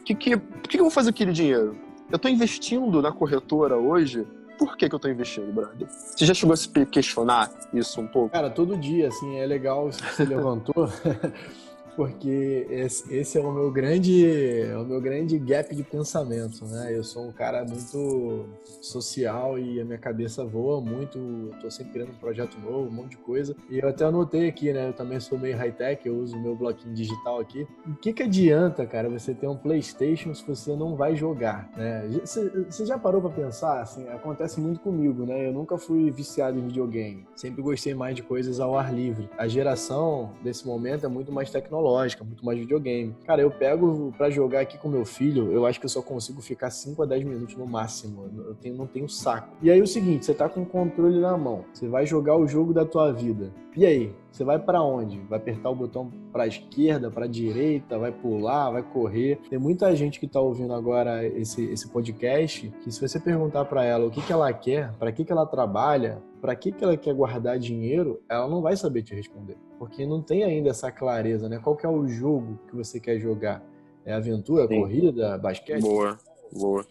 que, 0.05 0.15
que, 0.15 0.37
que, 0.37 0.69
que 0.69 0.79
eu 0.79 0.85
vou 0.85 0.91
fazer 0.91 1.11
com 1.11 1.17
aquele 1.17 1.33
dinheiro? 1.33 1.77
Eu 2.11 2.17
estou 2.17 2.31
investindo 2.31 3.03
na 3.03 3.12
corretora 3.12 3.77
hoje 3.77 4.27
por 4.59 4.77
que, 4.77 4.88
que 4.88 4.95
eu 4.95 4.99
tô 4.99 5.09
investindo, 5.09 5.53
brother? 5.53 5.87
Você 5.88 6.27
já 6.27 6.35
chegou 6.35 6.53
a 6.53 6.57
se 6.57 6.69
questionar 6.87 7.49
isso 7.73 8.00
um 8.00 8.09
pouco? 8.09 8.31
Cara, 8.31 8.50
todo 8.50 8.77
dia, 8.77 9.07
assim, 9.07 9.37
é 9.37 9.47
legal 9.47 9.93
se 9.93 10.03
você 10.03 10.25
levantou. 10.25 10.75
porque 11.99 12.64
esse 12.71 13.37
é 13.37 13.40
o 13.40 13.50
meu 13.50 13.73
grande 13.73 14.25
é 14.25 14.78
o 14.78 14.85
meu 14.85 15.00
grande 15.00 15.37
gap 15.37 15.75
de 15.75 15.83
pensamento, 15.83 16.64
né? 16.64 16.97
Eu 16.97 17.02
sou 17.02 17.26
um 17.26 17.33
cara 17.33 17.64
muito 17.64 18.47
social 18.81 19.59
e 19.59 19.81
a 19.81 19.85
minha 19.85 19.99
cabeça 19.99 20.45
voa 20.45 20.81
muito, 20.81 21.50
estou 21.55 21.69
sempre 21.73 21.95
criando 21.95 22.12
um 22.12 22.19
projeto 22.21 22.57
novo, 22.61 22.87
um 22.87 22.93
monte 22.93 23.11
de 23.11 23.17
coisa. 23.17 23.57
E 23.69 23.81
eu 23.81 23.88
até 23.88 24.05
anotei 24.05 24.49
aqui, 24.49 24.73
né? 24.73 24.90
Eu 24.90 24.93
também 24.93 25.19
sou 25.19 25.37
meio 25.37 25.57
high-tech, 25.57 26.07
eu 26.07 26.17
uso 26.19 26.37
o 26.37 26.40
meu 26.40 26.55
bloquinho 26.55 26.95
digital 26.95 27.40
aqui. 27.40 27.67
O 27.85 27.97
que 27.97 28.12
que 28.12 28.23
adianta, 28.23 28.87
cara, 28.87 29.11
você 29.11 29.35
ter 29.35 29.49
um 29.49 29.57
PlayStation 29.57 30.33
se 30.33 30.47
você 30.47 30.76
não 30.76 30.95
vai 30.95 31.17
jogar, 31.17 31.69
né? 31.76 32.09
Você 32.25 32.87
já 32.87 32.97
parou 32.97 33.21
para 33.21 33.31
pensar, 33.31 33.81
assim, 33.81 34.09
acontece 34.11 34.61
muito 34.61 34.78
comigo, 34.78 35.26
né? 35.26 35.49
Eu 35.49 35.52
nunca 35.52 35.76
fui 35.76 36.12
viciado 36.12 36.61
em 36.61 36.62
videogame. 36.62 37.26
Sempre 37.35 37.61
gostei 37.61 37.93
mais 37.93 38.14
de 38.14 38.23
coisas 38.23 38.61
ao 38.61 38.78
ar 38.78 38.95
livre. 38.95 39.28
A 39.37 39.49
geração 39.49 40.31
desse 40.45 40.64
momento 40.64 41.05
é 41.05 41.09
muito 41.09 41.33
mais 41.33 41.50
tecnológica 41.50 41.88
tecnológica, 41.88 42.25
muito 42.25 42.45
mais 42.45 42.59
videogame. 42.59 43.14
Cara, 43.25 43.40
eu 43.40 43.50
pego 43.50 44.12
para 44.16 44.30
jogar 44.30 44.61
aqui 44.61 44.76
com 44.78 44.88
meu 44.88 45.04
filho, 45.04 45.50
eu 45.52 45.66
acho 45.66 45.80
que 45.80 45.87
eu 45.87 45.90
só 45.90 46.02
consigo 46.02 46.40
ficar 46.42 46.71
5 46.71 47.02
a 47.02 47.07
10 47.07 47.25
minutos 47.25 47.57
no 47.57 47.66
máximo. 47.66 48.30
Eu 48.47 48.54
tenho, 48.54 48.76
não 48.76 48.87
tenho 48.87 49.09
saco. 49.09 49.57
E 49.62 49.71
aí 49.71 49.78
é 49.78 49.83
o 49.83 49.87
seguinte, 49.87 50.26
você 50.26 50.35
tá 50.35 50.49
com 50.49 50.62
o 50.62 50.66
controle 50.66 51.18
na 51.18 51.37
mão, 51.37 51.64
você 51.73 51.88
vai 51.88 52.07
jogar 52.07 52.37
o 52.37 52.47
jogo 52.47 52.73
da 52.73 52.85
tua 52.85 53.12
vida. 53.12 53.52
E 53.76 53.87
aí, 53.87 54.12
você 54.38 54.45
vai 54.45 54.59
para 54.59 54.80
onde? 54.80 55.18
Vai 55.28 55.38
apertar 55.38 55.68
o 55.68 55.75
botão 55.75 56.12
para 56.33 56.47
esquerda, 56.47 57.11
para 57.11 57.26
direita, 57.26 57.99
vai 57.99 58.12
pular, 58.12 58.71
vai 58.71 58.85
correr. 58.85 59.40
Tem 59.50 59.59
muita 59.59 59.95
gente 59.97 60.21
que 60.21 60.26
está 60.26 60.40
ouvindo 60.40 60.73
agora 60.73 61.26
esse, 61.26 61.64
esse 61.64 61.88
podcast 61.88 62.73
que 62.85 62.92
se 62.92 63.00
você 63.00 63.18
perguntar 63.18 63.64
para 63.64 63.85
ela 63.85 64.07
o 64.07 64.11
que, 64.12 64.23
que 64.23 64.33
ela 64.33 64.52
quer, 64.52 64.92
para 64.92 65.11
que, 65.11 65.25
que 65.25 65.33
ela 65.33 65.45
trabalha, 65.45 66.23
para 66.40 66.54
que, 66.54 66.71
que 66.71 66.85
ela 66.85 66.97
quer 66.97 67.12
guardar 67.14 67.59
dinheiro, 67.59 68.23
ela 68.28 68.47
não 68.47 68.62
vai 68.62 68.76
saber 68.76 69.02
te 69.02 69.12
responder, 69.12 69.57
porque 69.76 70.07
não 70.07 70.23
tem 70.23 70.45
ainda 70.45 70.71
essa 70.71 70.92
clareza, 70.92 71.49
né? 71.49 71.59
Qual 71.59 71.75
que 71.75 71.85
é 71.85 71.88
o 71.88 72.07
jogo 72.07 72.61
que 72.68 72.76
você 72.76 73.00
quer 73.00 73.18
jogar? 73.18 73.61
É 74.04 74.12
aventura, 74.12 74.68
Sim. 74.68 74.80
corrida, 74.80 75.37
basquete? 75.37 75.83
Boa, 75.83 76.16
boa. 76.52 76.87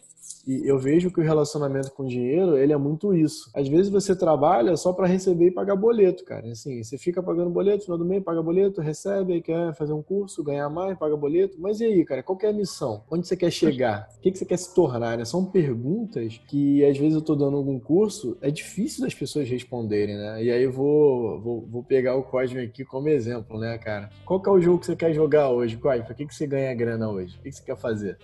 E 0.48 0.66
eu 0.66 0.80
vejo 0.80 1.12
que 1.12 1.20
o 1.20 1.24
relacionamento 1.24 1.92
com 1.92 2.06
dinheiro, 2.06 2.58
ele 2.58 2.72
é 2.72 2.78
muito 2.78 3.14
isso. 3.14 3.52
Às 3.54 3.68
vezes 3.68 3.92
você 3.92 4.16
trabalha 4.16 4.78
só 4.78 4.94
para 4.94 5.06
receber 5.06 5.48
e 5.48 5.52
pagar 5.52 5.76
boleto, 5.76 6.24
cara. 6.24 6.50
Assim, 6.50 6.82
você 6.82 6.98
fica 6.98 7.22
pagando 7.22 7.50
boleto, 7.50 7.84
final 7.84 7.98
do 7.98 8.06
mês 8.06 8.24
paga 8.24 8.42
boleto, 8.42 8.80
recebe, 8.80 9.34
aí 9.34 9.42
quer 9.42 9.74
fazer 9.76 9.92
um 9.92 10.02
curso, 10.02 10.44
ganhar 10.44 10.70
mais, 10.70 10.98
paga 10.98 11.18
boleto. 11.18 11.58
Mas 11.60 11.82
e 11.82 11.86
aí, 11.86 12.06
cara, 12.06 12.24
qual 12.24 12.38
é 12.42 12.48
a 12.48 12.54
missão? 12.54 13.04
Onde 13.12 13.28
você 13.28 13.36
quer 13.36 13.52
chegar? 13.52 14.08
O 14.18 14.22
que 14.22 14.34
você 14.34 14.46
quer 14.46 14.58
se 14.58 14.74
tornar? 14.74 15.18
Né? 15.18 15.26
São 15.26 15.46
perguntas 15.46 16.40
que 16.48 16.84
às 16.86 16.98
vezes 16.98 17.16
eu 17.16 17.22
tô 17.22 17.36
dando 17.36 17.58
algum 17.58 17.78
curso, 17.78 18.38
é 18.42 18.50
difícil 18.50 19.04
das 19.04 19.14
pessoas 19.14 19.50
responderem, 19.50 20.16
né? 20.16 20.44
E 20.44 20.50
aí 20.50 20.64
eu 20.64 20.72
vou, 20.72 21.42
vou, 21.42 21.68
vou 21.70 21.84
pegar 21.84 22.16
o 22.16 22.24
Cosme 22.24 22.62
aqui 22.62 22.86
como 22.86 23.10
exemplo, 23.10 23.60
né, 23.60 23.78
cara? 23.78 24.10
Qual 24.26 24.42
que 24.42 24.48
é 24.48 24.52
o 24.52 24.62
jogo 24.62 24.80
que 24.80 24.86
você 24.86 24.96
quer 24.96 25.14
jogar 25.14 25.50
hoje, 25.50 25.76
Cosme? 25.76 26.06
Pra 26.06 26.16
que, 26.16 26.26
que 26.26 26.34
você 26.34 26.48
ganha 26.48 26.74
grana 26.74 27.10
hoje? 27.10 27.38
O 27.38 27.42
que, 27.42 27.50
que 27.50 27.56
você 27.56 27.64
quer 27.64 27.78
fazer? 27.78 28.18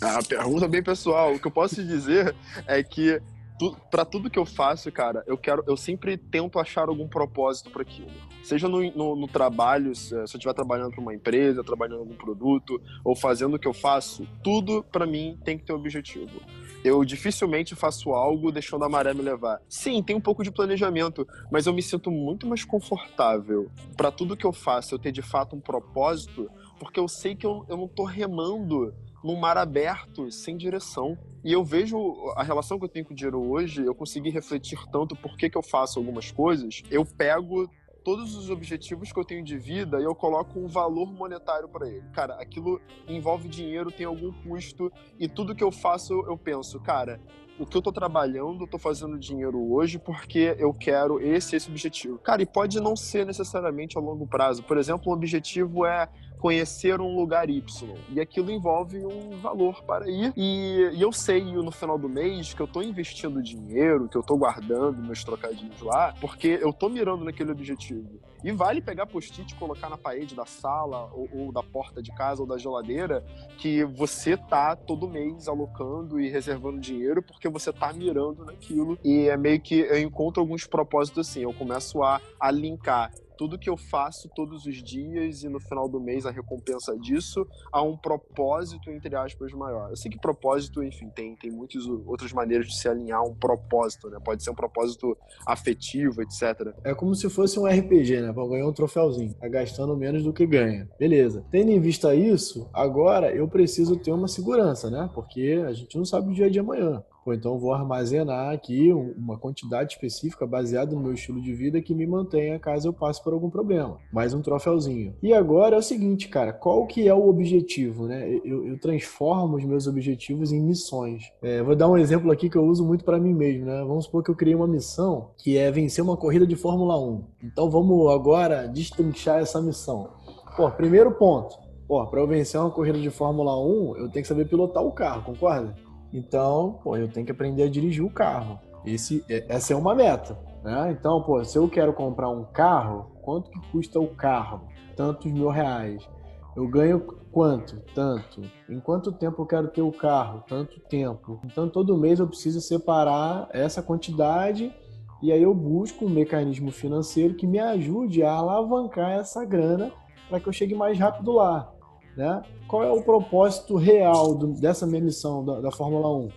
A 0.00 0.22
pergunta 0.22 0.68
bem 0.68 0.82
pessoal. 0.82 1.34
O 1.34 1.40
que 1.40 1.46
eu 1.46 1.50
posso 1.50 1.76
te 1.76 1.84
dizer 1.84 2.34
é 2.66 2.82
que 2.82 3.20
tu, 3.58 3.76
para 3.90 4.04
tudo 4.04 4.30
que 4.30 4.38
eu 4.38 4.46
faço, 4.46 4.90
cara, 4.92 5.24
eu 5.26 5.36
quero, 5.36 5.64
eu 5.66 5.76
sempre 5.76 6.16
tento 6.16 6.58
achar 6.58 6.88
algum 6.88 7.08
propósito 7.08 7.70
para 7.70 7.82
aquilo. 7.82 8.10
Seja 8.42 8.68
no, 8.68 8.80
no, 8.92 9.16
no, 9.16 9.28
trabalho, 9.28 9.94
se, 9.94 10.14
eu 10.14 10.24
estiver 10.24 10.54
trabalhando 10.54 10.92
para 10.92 11.00
uma 11.00 11.14
empresa, 11.14 11.64
trabalhando 11.64 11.98
em 11.98 12.00
algum 12.00 12.14
produto 12.14 12.80
ou 13.04 13.16
fazendo 13.16 13.54
o 13.54 13.58
que 13.58 13.66
eu 13.66 13.74
faço, 13.74 14.26
tudo 14.42 14.84
para 14.84 15.04
mim 15.04 15.38
tem 15.44 15.58
que 15.58 15.64
ter 15.64 15.72
um 15.72 15.76
objetivo. 15.76 16.40
Eu 16.84 17.04
dificilmente 17.04 17.74
faço 17.74 18.12
algo 18.12 18.52
deixando 18.52 18.84
a 18.84 18.88
maré 18.88 19.12
me 19.12 19.20
levar. 19.20 19.60
Sim, 19.68 20.00
tem 20.00 20.14
um 20.14 20.20
pouco 20.20 20.44
de 20.44 20.52
planejamento, 20.52 21.26
mas 21.50 21.66
eu 21.66 21.72
me 21.72 21.82
sinto 21.82 22.10
muito 22.10 22.46
mais 22.46 22.64
confortável 22.64 23.68
para 23.96 24.12
tudo 24.12 24.36
que 24.36 24.46
eu 24.46 24.52
faço 24.52 24.94
eu 24.94 24.98
ter 24.98 25.10
de 25.10 25.22
fato 25.22 25.56
um 25.56 25.60
propósito, 25.60 26.48
porque 26.78 27.00
eu 27.00 27.08
sei 27.08 27.34
que 27.34 27.44
eu, 27.44 27.66
eu 27.68 27.76
não 27.76 27.88
tô 27.88 28.04
remando 28.04 28.94
num 29.22 29.36
mar 29.36 29.56
aberto, 29.56 30.30
sem 30.30 30.56
direção. 30.56 31.18
E 31.44 31.52
eu 31.52 31.64
vejo 31.64 31.98
a 32.36 32.42
relação 32.42 32.78
que 32.78 32.84
eu 32.84 32.88
tenho 32.88 33.04
com 33.04 33.12
o 33.12 33.16
dinheiro 33.16 33.40
hoje, 33.40 33.84
eu 33.84 33.94
consegui 33.94 34.30
refletir 34.30 34.78
tanto 34.90 35.16
por 35.16 35.36
que, 35.36 35.48
que 35.48 35.56
eu 35.56 35.62
faço 35.62 35.98
algumas 35.98 36.30
coisas. 36.30 36.82
Eu 36.90 37.04
pego 37.04 37.70
todos 38.04 38.34
os 38.36 38.48
objetivos 38.48 39.12
que 39.12 39.20
eu 39.20 39.24
tenho 39.24 39.44
de 39.44 39.58
vida 39.58 40.00
e 40.00 40.04
eu 40.04 40.14
coloco 40.14 40.58
um 40.58 40.66
valor 40.66 41.12
monetário 41.12 41.68
para 41.68 41.86
ele. 41.86 42.08
Cara, 42.12 42.34
aquilo 42.40 42.80
envolve 43.06 43.48
dinheiro, 43.48 43.92
tem 43.92 44.06
algum 44.06 44.32
custo 44.32 44.90
e 45.18 45.28
tudo 45.28 45.54
que 45.54 45.62
eu 45.62 45.70
faço 45.70 46.14
eu 46.26 46.36
penso, 46.38 46.80
cara, 46.80 47.20
o 47.58 47.66
que 47.66 47.76
eu 47.76 47.82
tô 47.82 47.92
trabalhando, 47.92 48.62
eu 48.62 48.66
tô 48.66 48.78
fazendo 48.78 49.18
dinheiro 49.18 49.60
hoje 49.72 49.98
porque 49.98 50.56
eu 50.58 50.72
quero 50.72 51.20
esse 51.20 51.56
esse 51.56 51.68
objetivo. 51.68 52.18
Cara, 52.18 52.40
e 52.40 52.46
pode 52.46 52.80
não 52.80 52.96
ser 52.96 53.26
necessariamente 53.26 53.98
a 53.98 54.00
longo 54.00 54.26
prazo. 54.26 54.62
Por 54.62 54.78
exemplo, 54.78 55.12
o 55.12 55.14
objetivo 55.14 55.84
é 55.84 56.08
conhecer 56.38 57.00
um 57.00 57.16
lugar 57.16 57.50
Y. 57.50 57.94
E 58.10 58.20
aquilo 58.20 58.50
envolve 58.50 59.04
um 59.04 59.30
valor 59.40 59.82
para 59.84 60.08
ir. 60.08 60.32
E, 60.36 60.90
e 60.94 61.02
eu 61.02 61.12
sei 61.12 61.44
no 61.44 61.70
final 61.70 61.98
do 61.98 62.08
mês 62.08 62.54
que 62.54 62.60
eu 62.60 62.66
estou 62.66 62.82
investindo 62.82 63.42
dinheiro, 63.42 64.08
que 64.08 64.16
eu 64.16 64.20
estou 64.20 64.38
guardando 64.38 65.02
meus 65.02 65.22
trocadilhos 65.24 65.80
lá, 65.82 66.14
porque 66.20 66.58
eu 66.60 66.70
estou 66.70 66.88
mirando 66.88 67.24
naquele 67.24 67.50
objetivo. 67.50 68.20
E 68.44 68.52
vale 68.52 68.80
pegar 68.80 69.06
post-it 69.06 69.52
e 69.52 69.56
colocar 69.56 69.88
na 69.88 69.98
parede 69.98 70.34
da 70.34 70.46
sala 70.46 71.10
ou, 71.12 71.28
ou, 71.32 71.52
da 71.52 71.62
porta 71.62 72.00
de 72.00 72.12
casa 72.14 72.40
ou 72.40 72.46
da 72.46 72.56
geladeira 72.56 73.24
que 73.58 73.84
você 73.84 74.36
tá 74.36 74.76
todo 74.76 75.08
mês 75.08 75.48
alocando 75.48 76.20
e 76.20 76.28
reservando 76.28 76.78
dinheiro 76.78 77.20
porque 77.20 77.48
você 77.48 77.72
tá 77.72 77.92
mirando 77.92 78.44
naquilo. 78.44 78.96
E 79.04 79.28
é 79.28 79.36
meio 79.36 79.60
que 79.60 79.80
eu 79.80 79.98
encontro 79.98 80.40
alguns 80.40 80.66
propósitos 80.66 81.28
assim. 81.28 81.42
Eu 81.42 81.52
começo 81.52 82.02
a, 82.02 82.20
a 82.38 82.50
linkar 82.50 83.10
tudo 83.38 83.56
que 83.56 83.70
eu 83.70 83.76
faço 83.76 84.28
todos 84.34 84.66
os 84.66 84.82
dias 84.82 85.44
e 85.44 85.48
no 85.48 85.60
final 85.60 85.88
do 85.88 86.00
mês 86.00 86.26
a 86.26 86.30
recompensa 86.30 86.98
disso 86.98 87.46
a 87.72 87.80
um 87.80 87.96
propósito, 87.96 88.90
entre 88.90 89.14
aspas, 89.14 89.52
maior. 89.52 89.90
Eu 89.90 89.96
sei 89.96 90.10
que 90.10 90.18
propósito, 90.18 90.82
enfim, 90.82 91.08
tem, 91.08 91.36
tem 91.36 91.50
muitas 91.50 91.86
outras 91.86 92.32
maneiras 92.32 92.66
de 92.66 92.76
se 92.76 92.88
alinhar 92.88 93.20
a 93.20 93.22
um 93.22 93.34
propósito, 93.34 94.10
né? 94.10 94.18
Pode 94.22 94.42
ser 94.42 94.50
um 94.50 94.56
propósito 94.56 95.16
afetivo, 95.46 96.20
etc. 96.20 96.74
É 96.82 96.92
como 96.94 97.14
se 97.14 97.30
fosse 97.30 97.60
um 97.60 97.66
RPG, 97.66 98.20
né? 98.20 98.32
Pra 98.32 98.46
ganhar 98.48 98.66
um 98.66 98.72
troféuzinho. 98.72 99.32
Tá 99.34 99.48
gastando 99.48 99.96
menos 99.96 100.24
do 100.24 100.32
que 100.32 100.44
ganha. 100.44 100.88
Beleza. 100.98 101.44
Tendo 101.50 101.70
em 101.70 101.80
vista 101.80 102.14
isso, 102.16 102.68
agora 102.72 103.32
eu 103.32 103.46
preciso 103.46 103.96
ter 103.96 104.10
uma 104.10 104.26
segurança, 104.26 104.90
né? 104.90 105.08
Porque 105.14 105.62
a 105.64 105.72
gente 105.72 105.96
não 105.96 106.04
sabe 106.04 106.30
o 106.30 106.34
dia 106.34 106.50
de 106.50 106.58
amanhã 106.58 107.04
ou 107.28 107.34
então 107.34 107.58
vou 107.58 107.72
armazenar 107.72 108.52
aqui 108.52 108.92
uma 108.92 109.36
quantidade 109.38 109.92
específica 109.92 110.46
baseada 110.46 110.94
no 110.94 111.02
meu 111.02 111.12
estilo 111.12 111.40
de 111.40 111.52
vida 111.52 111.80
que 111.80 111.94
me 111.94 112.06
mantenha 112.06 112.58
caso 112.58 112.88
eu 112.88 112.92
passe 112.92 113.22
por 113.22 113.32
algum 113.32 113.50
problema. 113.50 113.98
Mais 114.12 114.32
um 114.32 114.40
troféuzinho. 114.40 115.14
E 115.22 115.32
agora 115.32 115.76
é 115.76 115.78
o 115.78 115.82
seguinte, 115.82 116.28
cara, 116.28 116.52
qual 116.52 116.86
que 116.86 117.06
é 117.06 117.14
o 117.14 117.28
objetivo, 117.28 118.06
né? 118.06 118.40
Eu, 118.44 118.66
eu 118.66 118.78
transformo 118.80 119.56
os 119.56 119.64
meus 119.64 119.86
objetivos 119.86 120.52
em 120.52 120.60
missões. 120.60 121.30
É, 121.42 121.62
vou 121.62 121.76
dar 121.76 121.88
um 121.88 121.98
exemplo 121.98 122.30
aqui 122.30 122.48
que 122.48 122.56
eu 122.56 122.64
uso 122.64 122.84
muito 122.84 123.04
para 123.04 123.18
mim 123.18 123.34
mesmo, 123.34 123.66
né? 123.66 123.84
Vamos 123.86 124.06
supor 124.06 124.22
que 124.22 124.30
eu 124.30 124.36
criei 124.36 124.54
uma 124.54 124.66
missão 124.66 125.30
que 125.36 125.56
é 125.56 125.70
vencer 125.70 126.02
uma 126.02 126.16
corrida 126.16 126.46
de 126.46 126.56
Fórmula 126.56 126.98
1. 126.98 127.24
Então 127.44 127.70
vamos 127.70 128.10
agora 128.10 128.66
destrinchar 128.66 129.40
essa 129.40 129.60
missão. 129.60 130.08
Pô, 130.56 130.70
primeiro 130.70 131.12
ponto. 131.12 131.56
Pô, 131.86 132.06
para 132.06 132.20
eu 132.20 132.26
vencer 132.26 132.60
uma 132.60 132.70
corrida 132.70 132.98
de 132.98 133.08
Fórmula 133.08 133.58
1, 133.58 133.96
eu 133.96 134.10
tenho 134.10 134.22
que 134.22 134.28
saber 134.28 134.46
pilotar 134.46 134.82
o 134.82 134.92
carro, 134.92 135.22
concorda? 135.22 135.74
Então, 136.12 136.78
pô, 136.82 136.96
eu 136.96 137.08
tenho 137.08 137.26
que 137.26 137.32
aprender 137.32 137.62
a 137.62 137.68
dirigir 137.68 138.04
o 138.04 138.10
carro. 138.10 138.58
Esse, 138.84 139.24
é, 139.28 139.44
essa 139.48 139.72
é 139.72 139.76
uma 139.76 139.94
meta. 139.94 140.38
Né? 140.62 140.96
Então, 140.98 141.22
pô, 141.22 141.42
se 141.44 141.56
eu 141.56 141.68
quero 141.68 141.92
comprar 141.92 142.30
um 142.30 142.44
carro, 142.44 143.12
quanto 143.22 143.50
que 143.50 143.60
custa 143.70 144.00
o 144.00 144.08
carro? 144.08 144.68
Tantos 144.96 145.30
mil 145.30 145.48
reais. 145.48 146.08
Eu 146.56 146.66
ganho 146.66 147.00
quanto? 147.30 147.80
Tanto. 147.94 148.42
Em 148.68 148.80
quanto 148.80 149.12
tempo 149.12 149.42
eu 149.42 149.46
quero 149.46 149.68
ter 149.68 149.82
o 149.82 149.92
carro? 149.92 150.42
Tanto 150.48 150.80
tempo. 150.80 151.40
Então, 151.44 151.68
todo 151.68 151.96
mês 151.96 152.18
eu 152.18 152.26
preciso 152.26 152.60
separar 152.60 153.48
essa 153.52 153.82
quantidade 153.82 154.74
e 155.22 155.32
aí 155.32 155.42
eu 155.42 155.54
busco 155.54 156.06
um 156.06 156.08
mecanismo 156.08 156.70
financeiro 156.70 157.34
que 157.34 157.46
me 157.46 157.58
ajude 157.58 158.22
a 158.22 158.32
alavancar 158.32 159.12
essa 159.12 159.44
grana 159.44 159.92
para 160.28 160.40
que 160.40 160.48
eu 160.48 160.52
chegue 160.52 160.74
mais 160.74 160.98
rápido 160.98 161.32
lá. 161.32 161.72
Né? 162.18 162.42
Qual 162.66 162.82
é 162.82 162.90
o 162.90 163.00
propósito 163.00 163.76
real 163.76 164.34
do, 164.34 164.48
dessa 164.48 164.84
minha 164.88 165.00
missão 165.00 165.44
da, 165.44 165.60
da 165.60 165.70
Fórmula 165.70 166.12
1? 166.18 166.28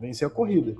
Vencer 0.00 0.26
a 0.26 0.30
corrida. 0.30 0.74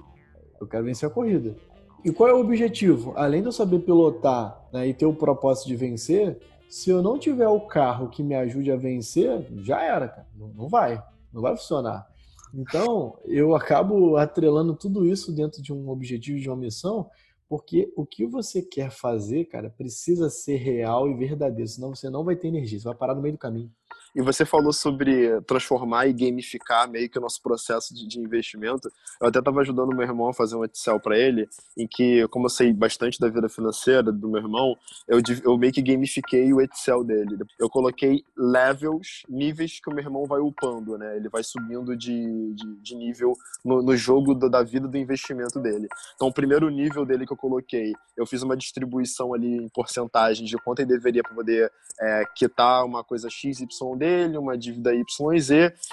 Eu 0.58 0.66
quero 0.66 0.82
vencer 0.82 1.06
a 1.06 1.12
corrida. 1.12 1.54
E 2.02 2.10
qual 2.10 2.30
é 2.30 2.32
o 2.32 2.40
objetivo? 2.40 3.12
Além 3.16 3.42
de 3.42 3.48
eu 3.48 3.52
saber 3.52 3.80
pilotar 3.80 4.66
né, 4.72 4.88
e 4.88 4.94
ter 4.94 5.04
o 5.04 5.12
propósito 5.12 5.68
de 5.68 5.76
vencer, 5.76 6.40
se 6.70 6.88
eu 6.88 7.02
não 7.02 7.18
tiver 7.18 7.48
o 7.48 7.60
carro 7.60 8.08
que 8.08 8.22
me 8.22 8.34
ajude 8.34 8.72
a 8.72 8.76
vencer, 8.76 9.46
já 9.58 9.82
era, 9.82 10.08
cara. 10.08 10.26
Não, 10.34 10.48
não 10.48 10.68
vai. 10.70 11.04
Não 11.30 11.42
vai 11.42 11.54
funcionar. 11.54 12.06
Então, 12.54 13.18
eu 13.26 13.54
acabo 13.54 14.16
atrelando 14.16 14.74
tudo 14.74 15.04
isso 15.04 15.32
dentro 15.32 15.60
de 15.60 15.70
um 15.70 15.90
objetivo, 15.90 16.40
de 16.40 16.48
uma 16.48 16.56
missão, 16.56 17.10
Porque 17.46 17.92
o 17.94 18.06
que 18.06 18.24
você 18.26 18.62
quer 18.62 18.90
fazer, 18.90 19.44
cara, 19.44 19.68
precisa 19.68 20.30
ser 20.30 20.56
real 20.56 21.08
e 21.08 21.14
verdadeiro, 21.14 21.68
senão 21.68 21.94
você 21.94 22.08
não 22.08 22.24
vai 22.24 22.34
ter 22.34 22.48
energia, 22.48 22.78
você 22.78 22.86
vai 22.86 22.96
parar 22.96 23.14
no 23.14 23.20
meio 23.20 23.34
do 23.34 23.38
caminho. 23.38 23.70
E 24.16 24.22
você 24.22 24.46
falou 24.46 24.72
sobre 24.72 25.38
transformar 25.42 26.06
e 26.06 26.12
gamificar 26.14 26.88
meio 26.88 27.06
que 27.06 27.18
o 27.18 27.20
nosso 27.20 27.42
processo 27.42 27.94
de, 27.94 28.08
de 28.08 28.18
investimento. 28.18 28.90
Eu 29.20 29.28
até 29.28 29.40
estava 29.40 29.60
ajudando 29.60 29.94
meu 29.94 30.06
irmão 30.06 30.30
a 30.30 30.32
fazer 30.32 30.56
um 30.56 30.64
Excel 30.64 30.98
para 30.98 31.18
ele, 31.18 31.46
em 31.76 31.86
que, 31.86 32.26
como 32.28 32.46
eu 32.46 32.50
sei 32.50 32.72
bastante 32.72 33.20
da 33.20 33.28
vida 33.28 33.46
financeira 33.46 34.10
do 34.10 34.26
meu 34.30 34.40
irmão, 34.40 34.74
eu, 35.06 35.20
eu 35.44 35.58
meio 35.58 35.70
que 35.70 35.82
gamifiquei 35.82 36.50
o 36.50 36.62
Excel 36.62 37.04
dele. 37.04 37.36
Eu 37.58 37.68
coloquei 37.68 38.24
levels, 38.34 39.22
níveis 39.28 39.80
que 39.80 39.90
o 39.90 39.92
meu 39.92 40.02
irmão 40.02 40.24
vai 40.24 40.40
upando, 40.40 40.96
né? 40.96 41.14
Ele 41.14 41.28
vai 41.28 41.42
subindo 41.42 41.94
de, 41.94 42.54
de, 42.54 42.76
de 42.80 42.94
nível 42.94 43.34
no, 43.62 43.82
no 43.82 43.94
jogo 43.94 44.34
do, 44.34 44.48
da 44.48 44.62
vida 44.62 44.88
do 44.88 44.96
investimento 44.96 45.60
dele. 45.60 45.88
Então, 46.14 46.28
o 46.28 46.32
primeiro 46.32 46.70
nível 46.70 47.04
dele 47.04 47.26
que 47.26 47.34
eu 47.34 47.36
coloquei, 47.36 47.92
eu 48.16 48.24
fiz 48.24 48.40
uma 48.40 48.56
distribuição 48.56 49.34
ali 49.34 49.58
em 49.58 49.68
porcentagem 49.68 50.46
de 50.46 50.56
quanto 50.56 50.80
ele 50.80 50.88
deveria 50.88 51.22
poder 51.22 51.70
é, 52.00 52.24
quitar 52.34 52.82
uma 52.82 53.04
coisa 53.04 53.28
X, 53.28 53.60
Y 53.60 54.05
dele, 54.06 54.38
uma 54.38 54.56
dívida 54.56 54.94
Y 54.94 55.04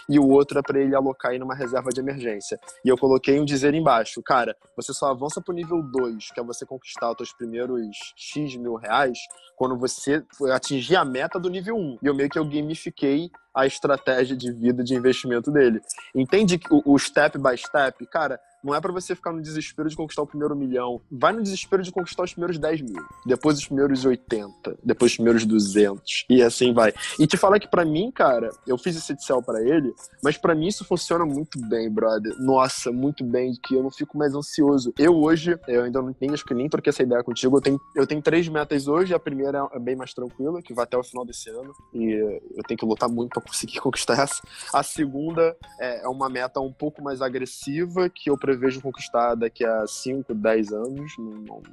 e 0.07 0.19
o 0.19 0.27
outro 0.29 0.59
é 0.59 0.61
para 0.61 0.79
ele 0.79 0.95
alocar 0.95 1.31
aí 1.31 1.39
numa 1.39 1.55
reserva 1.55 1.89
de 1.89 1.99
emergência. 1.99 2.59
E 2.85 2.89
eu 2.89 2.97
coloquei 2.97 3.39
um 3.39 3.45
dizer 3.45 3.73
embaixo, 3.73 4.21
cara, 4.21 4.55
você 4.77 4.93
só 4.93 5.07
avança 5.07 5.41
pro 5.41 5.53
nível 5.53 5.81
2, 5.81 6.31
que 6.31 6.39
é 6.39 6.43
você 6.43 6.65
conquistar 6.65 7.09
os 7.11 7.17
teus 7.17 7.33
primeiros 7.33 8.13
X 8.15 8.55
mil 8.55 8.75
reais, 8.75 9.17
quando 9.55 9.77
você 9.77 10.23
atingir 10.53 10.95
a 10.95 11.03
meta 11.03 11.39
do 11.39 11.49
nível 11.49 11.75
1. 11.75 11.97
E 12.03 12.07
eu 12.07 12.13
meio 12.13 12.29
que 12.29 12.37
eu 12.37 12.45
gamifiquei 12.45 13.31
a 13.55 13.65
estratégia 13.65 14.35
de 14.35 14.51
vida 14.51 14.83
de 14.83 14.95
investimento 14.95 15.51
dele. 15.51 15.81
Entende 16.15 16.59
o, 16.69 16.93
o 16.93 16.99
step 16.99 17.37
by 17.37 17.57
step? 17.57 18.05
Cara, 18.07 18.39
não 18.63 18.73
é 18.73 18.79
para 18.79 18.91
você 18.91 19.13
ficar 19.15 19.31
no 19.31 19.41
desespero 19.41 19.89
de 19.89 19.95
conquistar 19.95 20.21
o 20.21 20.27
primeiro 20.27 20.55
milhão. 20.55 21.01
Vai 21.11 21.33
no 21.33 21.43
desespero 21.43 21.83
de 21.83 21.91
conquistar 21.91 22.23
os 22.23 22.33
primeiros 22.33 22.57
10 22.57 22.81
mil. 22.81 23.03
Depois 23.25 23.57
os 23.57 23.65
primeiros 23.65 24.05
80. 24.05 24.77
Depois 24.83 25.11
os 25.11 25.17
primeiros 25.17 25.45
200. 25.45 26.25
E 26.29 26.41
assim 26.41 26.73
vai. 26.73 26.93
E 27.19 27.27
te 27.27 27.37
falar 27.37 27.59
que 27.59 27.67
para 27.67 27.83
mim, 27.83 28.11
cara, 28.11 28.49
eu 28.65 28.77
fiz 28.77 28.95
esse 28.95 29.13
Excel 29.13 29.41
para 29.41 29.61
ele, 29.61 29.93
mas 30.23 30.37
para 30.37 30.55
mim 30.55 30.67
isso 30.67 30.85
funciona 30.85 31.25
muito 31.25 31.59
bem, 31.67 31.89
brother. 31.89 32.33
Nossa, 32.39 32.91
muito 32.91 33.23
bem, 33.23 33.53
que 33.61 33.75
eu 33.75 33.83
não 33.83 33.91
fico 33.91 34.17
mais 34.17 34.33
ansioso. 34.33 34.93
Eu 34.97 35.15
hoje, 35.15 35.59
eu 35.67 35.83
ainda 35.83 36.01
não 36.01 36.13
tenho, 36.13 36.33
acho 36.33 36.45
que 36.45 36.53
nem 36.53 36.69
troquei 36.69 36.89
essa 36.89 37.03
ideia 37.03 37.23
contigo. 37.23 37.57
Eu 37.57 37.61
tenho, 37.61 37.81
eu 37.95 38.07
tenho 38.07 38.21
três 38.21 38.47
metas 38.47 38.87
hoje. 38.87 39.13
A 39.13 39.19
primeira 39.19 39.67
é 39.73 39.79
bem 39.79 39.95
mais 39.95 40.13
tranquila, 40.13 40.61
que 40.61 40.73
vai 40.73 40.83
até 40.83 40.97
o 40.97 41.03
final 41.03 41.25
desse 41.25 41.49
ano. 41.49 41.73
E 41.93 42.11
eu 42.55 42.63
tenho 42.67 42.77
que 42.77 42.85
lutar 42.85 43.09
muito 43.09 43.33
para 43.33 43.41
conseguir 43.41 43.79
conquistar 43.81 44.21
essa. 44.21 44.41
A 44.73 44.83
segunda 44.83 45.55
é, 45.79 46.03
é 46.03 46.07
uma 46.07 46.29
meta 46.29 46.59
um 46.59 46.71
pouco 46.71 47.03
mais 47.03 47.21
agressiva, 47.21 48.09
que 48.09 48.29
eu 48.29 48.37
prevejo 48.53 48.81
conquistar 48.81 49.35
daqui 49.35 49.65
a 49.65 49.85
5, 49.87 50.33
10 50.33 50.73
anos. 50.73 51.11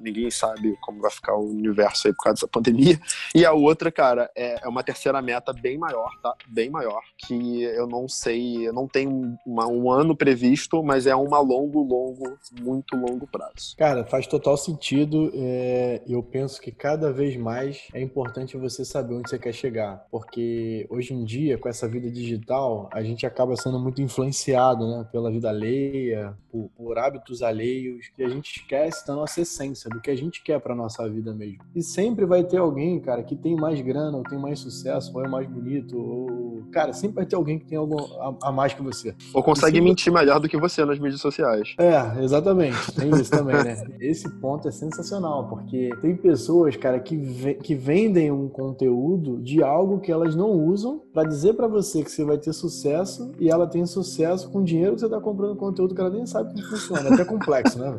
Ninguém 0.00 0.30
sabe 0.30 0.76
como 0.80 1.00
vai 1.00 1.10
ficar 1.10 1.34
o 1.36 1.50
universo 1.50 2.08
aí 2.08 2.14
por 2.14 2.24
causa 2.24 2.36
dessa 2.36 2.48
pandemia. 2.48 2.98
E 3.34 3.44
a 3.44 3.52
outra, 3.52 3.92
cara, 3.92 4.30
é, 4.34 4.64
é 4.64 4.68
uma 4.68 4.82
terceira 4.82 5.20
meta 5.20 5.52
bem 5.52 5.78
maior, 5.78 6.10
tá? 6.22 6.34
Bem 6.48 6.70
maior, 6.70 7.00
que 7.18 7.62
eu 7.62 7.86
não 7.86 8.08
sei, 8.08 8.66
eu 8.66 8.72
não 8.72 8.88
tenho 8.88 9.38
uma, 9.46 9.66
um 9.66 9.90
ano 9.90 10.16
previsto, 10.16 10.82
mas 10.82 11.06
é 11.06 11.14
uma 11.14 11.38
longo, 11.38 11.82
longo, 11.82 12.38
muito 12.60 12.96
longo 12.96 13.26
prazo. 13.26 13.76
Cara, 13.76 14.04
faz 14.04 14.26
total 14.26 14.56
sentido. 14.56 15.30
É, 15.34 16.02
eu 16.06 16.22
penso 16.22 16.60
que 16.60 16.72
cada 16.72 17.12
vez 17.12 17.36
mais 17.36 17.88
é 17.92 18.00
importante 18.00 18.56
você 18.56 18.84
saber 18.84 19.14
onde 19.14 19.28
você 19.28 19.38
quer 19.38 19.52
chegar, 19.52 20.06
porque 20.10 20.86
hoje 20.88 21.12
em 21.12 21.24
dia, 21.24 21.58
com 21.58 21.68
essa 21.68 21.88
vida 21.88 22.10
digital, 22.10 22.88
a 22.92 23.02
gente 23.02 23.26
acaba 23.26 23.56
sendo 23.56 23.78
muito 23.78 24.00
influenciado, 24.00 24.88
né, 24.88 25.06
pela 25.10 25.30
vida 25.30 25.48
alheia, 25.48 26.36
por, 26.50 26.69
por 26.76 26.98
hábitos 26.98 27.42
alheios, 27.42 28.08
que 28.14 28.22
a 28.22 28.28
gente 28.28 28.60
esquece 28.60 29.06
da 29.06 29.14
nossa 29.14 29.40
essência, 29.40 29.90
do 29.90 30.00
que 30.00 30.10
a 30.10 30.16
gente 30.16 30.42
quer 30.42 30.60
para 30.60 30.74
nossa 30.74 31.08
vida 31.08 31.32
mesmo. 31.32 31.62
E 31.74 31.82
sempre 31.82 32.24
vai 32.24 32.44
ter 32.44 32.58
alguém, 32.58 32.98
cara, 33.00 33.22
que 33.22 33.36
tem 33.36 33.56
mais 33.56 33.80
grana, 33.80 34.16
ou 34.16 34.22
tem 34.22 34.38
mais 34.38 34.58
sucesso, 34.58 35.12
ou 35.14 35.24
é 35.24 35.28
mais 35.28 35.46
bonito, 35.48 35.98
ou. 35.98 36.62
Cara, 36.72 36.92
sempre 36.92 37.16
vai 37.16 37.26
ter 37.26 37.36
alguém 37.36 37.58
que 37.58 37.64
tem 37.64 37.76
algo 37.76 37.98
a, 38.20 38.48
a 38.48 38.52
mais 38.52 38.72
que 38.72 38.82
você. 38.82 39.14
Ou 39.34 39.42
consegue 39.42 39.76
sempre... 39.76 39.88
mentir 39.88 40.12
melhor 40.12 40.38
do 40.38 40.48
que 40.48 40.56
você 40.56 40.84
nas 40.84 40.98
mídias 40.98 41.20
sociais. 41.20 41.74
É, 41.78 42.22
exatamente. 42.22 42.92
Tem 42.92 43.10
isso 43.10 43.30
também, 43.30 43.56
né? 43.62 43.82
Esse 44.00 44.28
ponto 44.40 44.68
é 44.68 44.70
sensacional, 44.70 45.48
porque 45.48 45.90
tem 46.00 46.16
pessoas, 46.16 46.76
cara, 46.76 47.00
que, 47.00 47.54
que 47.54 47.74
vendem 47.74 48.30
um 48.30 48.48
conteúdo 48.48 49.40
de 49.42 49.62
algo 49.62 50.00
que 50.00 50.12
elas 50.12 50.34
não 50.36 50.50
usam 50.50 51.02
para 51.12 51.28
dizer 51.28 51.54
para 51.54 51.66
você 51.66 52.02
que 52.02 52.10
você 52.10 52.24
vai 52.24 52.38
ter 52.38 52.52
sucesso 52.52 53.32
e 53.38 53.48
ela 53.50 53.66
tem 53.66 53.84
sucesso 53.86 54.50
com 54.50 54.62
dinheiro 54.62 54.94
que 54.94 55.00
você 55.00 55.08
tá 55.08 55.20
comprando 55.20 55.56
conteúdo 55.56 55.94
que 55.94 56.00
ela 56.00 56.10
nem 56.10 56.26
sabe 56.26 56.59
como 56.60 56.70
funciona. 56.70 57.08
É 57.08 57.14
até 57.14 57.24
complexo, 57.24 57.78
né? 57.78 57.98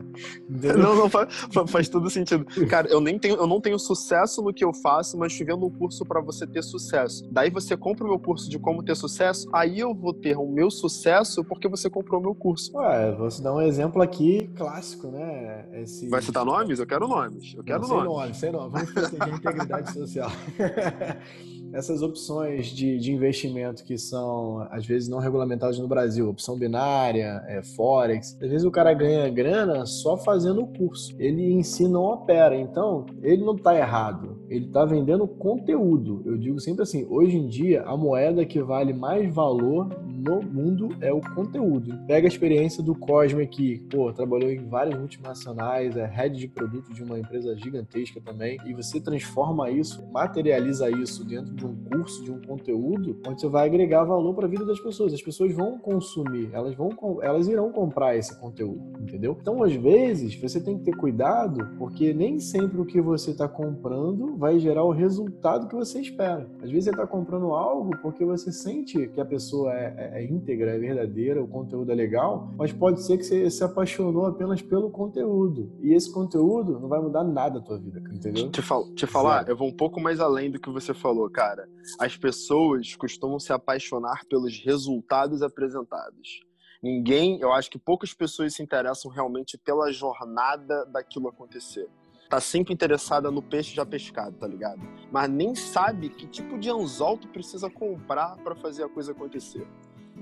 Entendeu? 0.50 0.78
Não, 0.78 0.96
não 0.96 1.10
faz, 1.10 1.28
faz 1.68 1.90
todo 1.90 2.10
sentido. 2.10 2.46
Cara, 2.68 2.88
eu 2.88 3.02
nem 3.02 3.18
tenho, 3.18 3.36
eu 3.36 3.48
não 3.48 3.60
tenho 3.60 3.78
sucesso 3.80 4.42
no 4.42 4.54
que 4.54 4.64
eu 4.64 4.74
faço, 4.74 5.18
mas 5.18 5.34
te 5.34 5.44
vendo 5.44 5.66
um 5.66 5.70
curso 5.70 6.06
para 6.06 6.22
você 6.22 6.46
ter 6.46 6.64
sucesso. 6.64 7.28
Daí 7.32 7.50
você 7.50 7.76
compra 7.76 8.06
o 8.06 8.10
meu 8.10 8.20
curso 8.20 8.50
de 8.50 8.60
como 8.60 8.84
ter 8.84 8.96
sucesso, 8.96 9.50
aí 9.54 9.80
eu 9.80 9.94
vou 9.94 10.14
ter 10.14 10.38
o 10.38 10.48
meu 10.48 10.70
sucesso 10.70 11.44
porque 11.44 11.68
você 11.68 11.90
comprou 11.90 12.20
o 12.20 12.24
meu 12.24 12.36
curso. 12.36 12.76
Ué, 12.78 13.12
vou 13.14 13.30
te 13.30 13.42
dar 13.42 13.54
um 13.54 13.62
exemplo 13.62 14.02
aqui 14.02 14.50
clássico, 14.56 15.08
né? 15.08 15.66
Esse... 15.74 16.08
Vai 16.08 16.22
citar 16.22 16.46
nomes? 16.46 16.80
Eu 16.80 16.86
quero 16.86 17.08
nomes. 17.08 17.54
Eu 17.56 17.64
quero 17.64 17.88
não, 17.88 18.04
nomes. 18.04 18.38
Sem 18.38 18.52
nome, 18.52 18.70
sem 18.70 18.72
nome. 18.72 18.72
Vamos 18.72 18.92
proteger 18.92 19.22
a 19.22 19.30
integridade 19.30 19.94
social. 19.94 20.32
essas 21.74 22.02
opções 22.02 22.68
de, 22.68 22.98
de 22.98 23.12
investimento 23.12 23.84
que 23.84 23.98
são, 23.98 24.68
às 24.72 24.86
vezes, 24.86 25.08
não 25.08 25.20
regulamentadas 25.20 25.80
no 25.80 25.88
Brasil, 25.88 26.30
opção 26.30 26.58
binária, 26.58 27.44
é, 27.48 27.62
Forex, 27.64 28.38
às 28.42 28.50
vezes 28.50 28.66
o 28.66 28.72
cara 28.72 28.94
ganha 28.94 29.30
grana 29.30 29.86
só 29.86 30.18
fazendo 30.18 30.62
o 30.62 30.68
curso. 30.68 31.16
Ele 31.18 31.52
em 31.52 31.64
si 31.64 31.88
não 31.88 32.04
opera. 32.04 32.56
Então, 32.56 33.06
ele 33.22 33.44
não 33.44 33.56
está 33.56 33.76
errado. 33.76 34.42
Ele 34.50 34.66
está 34.66 34.86
vendendo 34.86 35.28
conteúdo. 35.28 36.22
Eu 36.26 36.38
digo 36.38 36.60
sempre 36.60 36.84
assim: 36.84 37.06
hoje 37.10 37.38
em 37.38 37.48
dia, 37.48 37.84
a 37.84 37.96
moeda 37.96 38.46
que 38.46 38.62
vale 38.62 38.94
mais 38.94 39.34
valor 39.34 39.90
no 40.22 40.42
mundo 40.42 40.90
é 41.02 41.12
o 41.12 41.20
conteúdo. 41.20 41.98
Pega 42.06 42.28
a 42.28 42.30
experiência 42.30 42.84
do 42.84 42.94
Cosme 42.94 43.44
aqui, 43.44 43.80
pô, 43.90 44.14
trabalhou 44.14 44.52
em 44.52 44.68
várias 44.68 44.98
multinacionais, 44.98 45.98
é 45.98 46.06
head 46.06 46.38
de 46.38 46.48
produto 46.48 46.94
de 46.94 47.04
uma 47.04 47.20
empresa 47.20 47.58
gigantesca 47.58 48.22
também, 48.22 48.58
e 48.66 48.74
você 48.74 49.02
transforma 49.02 49.72
isso, 49.72 50.06
materializa 50.12 50.90
isso 50.92 51.26
dentro 51.26 51.54
de 51.62 51.66
um 51.68 51.76
curso, 51.76 52.24
de 52.24 52.32
um 52.32 52.42
conteúdo, 52.42 53.18
onde 53.28 53.42
você 53.42 53.48
vai 53.48 53.68
agregar 53.68 54.04
valor 54.04 54.34
para 54.34 54.46
a 54.46 54.50
vida 54.50 54.66
das 54.66 54.80
pessoas. 54.80 55.14
As 55.14 55.22
pessoas 55.22 55.54
vão 55.54 55.78
consumir, 55.78 56.50
elas 56.52 56.76
vão, 56.76 56.92
elas 57.22 57.48
irão 57.48 57.72
comprar 57.72 58.16
esse 58.16 58.38
conteúdo, 58.40 58.82
entendeu? 59.00 59.38
Então, 59.40 59.64
às 59.64 59.74
vezes, 59.74 60.36
você 60.36 60.60
tem 60.60 60.78
que 60.78 60.86
ter 60.86 60.96
cuidado, 60.96 61.68
porque 61.78 62.14
nem 62.14 62.40
sempre 62.40 62.82
o 62.82 62.86
que 62.86 63.00
você 63.00 63.32
está 63.32 63.48
comprando 63.48 64.36
vai 64.38 64.60
gerar 64.60 64.84
o 64.84 64.92
resultado 64.92 65.68
que 65.68 65.76
você 65.76 66.02
espera. 66.02 66.50
Às 66.62 66.70
vezes, 66.70 66.86
você 66.86 66.92
está 66.92 67.06
comprando 67.06 67.54
algo 67.54 67.92
porque 68.02 68.26
você 68.26 68.52
sente 68.52 69.08
que 69.08 69.22
a 69.22 69.26
pessoa 69.26 69.74
é, 69.74 70.12
é, 70.16 70.22
é 70.22 70.26
íntegra, 70.26 70.72
é 70.72 70.80
verdadeira, 70.80 71.44
o 71.44 71.48
conteúdo 71.48 71.92
é 71.92 71.96
legal, 71.96 72.52
mas 72.58 72.74
pode 72.74 73.04
ser 73.04 73.18
que 73.18 73.24
você 73.24 73.50
se 73.50 73.64
apaixonou 73.64 74.26
apenas 74.26 74.62
pelo 74.62 74.90
conteúdo. 74.90 75.72
E 75.82 75.94
esse 75.94 76.12
conteúdo 76.12 76.80
não 76.80 76.88
vai 76.88 77.00
mudar 77.00 77.24
nada 77.24 77.60
a 77.60 77.62
tua 77.62 77.78
vida, 77.78 78.02
entendeu? 78.12 78.50
Te, 78.50 78.62
fal 78.62 78.86
te 78.94 79.06
falar, 79.06 79.48
eu 79.48 79.56
vou 79.56 79.68
um 79.68 79.76
pouco 79.76 80.00
mais 80.00 80.20
além 80.20 80.50
do 80.50 80.60
que 80.60 80.70
você 80.70 80.94
falou, 80.94 81.30
cara 81.30 81.51
cara, 81.52 81.68
as 82.00 82.18
pessoas 82.18 82.96
costumam 82.96 83.40
se 83.40 83.52
apaixonar 83.52 84.26
pelos 84.30 84.58
resultados 84.64 85.42
apresentados. 85.42 86.42
Ninguém, 86.82 87.40
eu 87.40 87.52
acho 87.52 87.70
que 87.70 87.78
poucas 87.78 88.14
pessoas 88.14 88.56
se 88.56 88.64
interessam 88.64 89.12
realmente 89.12 89.58
pela 89.58 89.92
jornada 89.92 90.86
daquilo 90.86 91.28
acontecer. 91.28 91.88
Tá 92.30 92.40
sempre 92.40 92.74
interessada 92.74 93.30
no 93.30 93.42
peixe 93.42 93.76
já 93.76 93.86
pescado, 93.86 94.38
tá 94.38 94.48
ligado? 94.48 94.82
Mas 95.12 95.30
nem 95.30 95.54
sabe 95.54 96.10
que 96.10 96.26
tipo 96.26 96.58
de 96.58 96.70
anzol 96.70 97.18
tu 97.18 97.28
precisa 97.28 97.70
comprar 97.70 98.38
para 98.38 98.56
fazer 98.56 98.86
a 98.86 98.90
coisa 98.90 99.12
acontecer. 99.12 99.68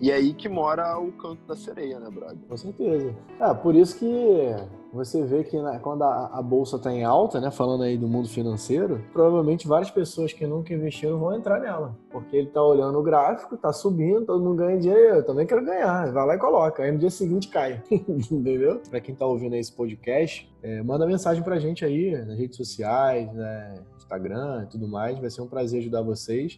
E 0.02 0.12
é 0.12 0.16
aí 0.16 0.34
que 0.34 0.48
mora 0.48 0.98
o 0.98 1.12
canto 1.12 1.46
da 1.46 1.56
sereia, 1.56 2.00
né, 2.00 2.10
brother? 2.10 2.38
Com 2.48 2.56
certeza. 2.56 3.14
É, 3.40 3.54
por 3.54 3.76
isso 3.76 4.00
que 4.00 4.56
você 4.94 5.24
vê 5.24 5.44
que 5.44 5.62
né, 5.62 5.78
quando 5.84 6.04
a, 6.04 6.28
a 6.34 6.42
bolsa 6.42 6.78
está 6.78 6.92
em 6.92 7.04
alta, 7.04 7.40
né, 7.42 7.52
falando 7.52 7.84
aí 7.84 7.98
do 7.98 8.08
mundo 8.08 8.30
financeiro, 8.30 9.04
provavelmente 9.12 9.68
várias 9.68 9.92
pessoas 9.92 10.32
que 10.32 10.48
nunca 10.48 10.74
investiram 10.74 11.20
vão 11.20 11.36
entrar 11.36 11.60
nela. 11.60 11.98
Porque 12.10 12.36
ele 12.36 12.48
está 12.48 12.64
olhando 12.64 12.98
o 12.98 13.04
gráfico, 13.04 13.56
está 13.56 13.74
subindo, 13.74 14.26
todo 14.26 14.44
mundo 14.44 14.56
ganha 14.56 14.80
dinheiro, 14.80 15.18
eu 15.18 15.26
também 15.26 15.46
quero 15.46 15.66
ganhar. 15.66 16.12
Vai 16.12 16.26
lá 16.26 16.36
e 16.36 16.40
coloca. 16.40 16.82
Aí 16.82 16.92
no 16.92 16.98
dia 16.98 17.10
seguinte 17.10 17.50
cai. 17.50 17.84
Entendeu? 17.92 18.82
Para 18.90 19.02
quem 19.02 19.14
está 19.14 19.26
ouvindo 19.26 19.56
esse 19.56 19.72
podcast, 19.72 20.50
é, 20.64 20.82
manda 20.82 21.06
mensagem 21.06 21.44
para 21.44 21.56
a 21.56 21.60
gente 21.60 21.84
aí 21.84 22.18
nas 22.26 22.38
redes 22.38 22.56
sociais, 22.56 23.32
né, 23.34 23.84
Instagram 23.98 24.64
e 24.64 24.68
tudo 24.68 24.88
mais. 24.88 25.20
Vai 25.20 25.30
ser 25.30 25.42
um 25.42 25.48
prazer 25.48 25.82
ajudar 25.82 26.02
vocês. 26.02 26.58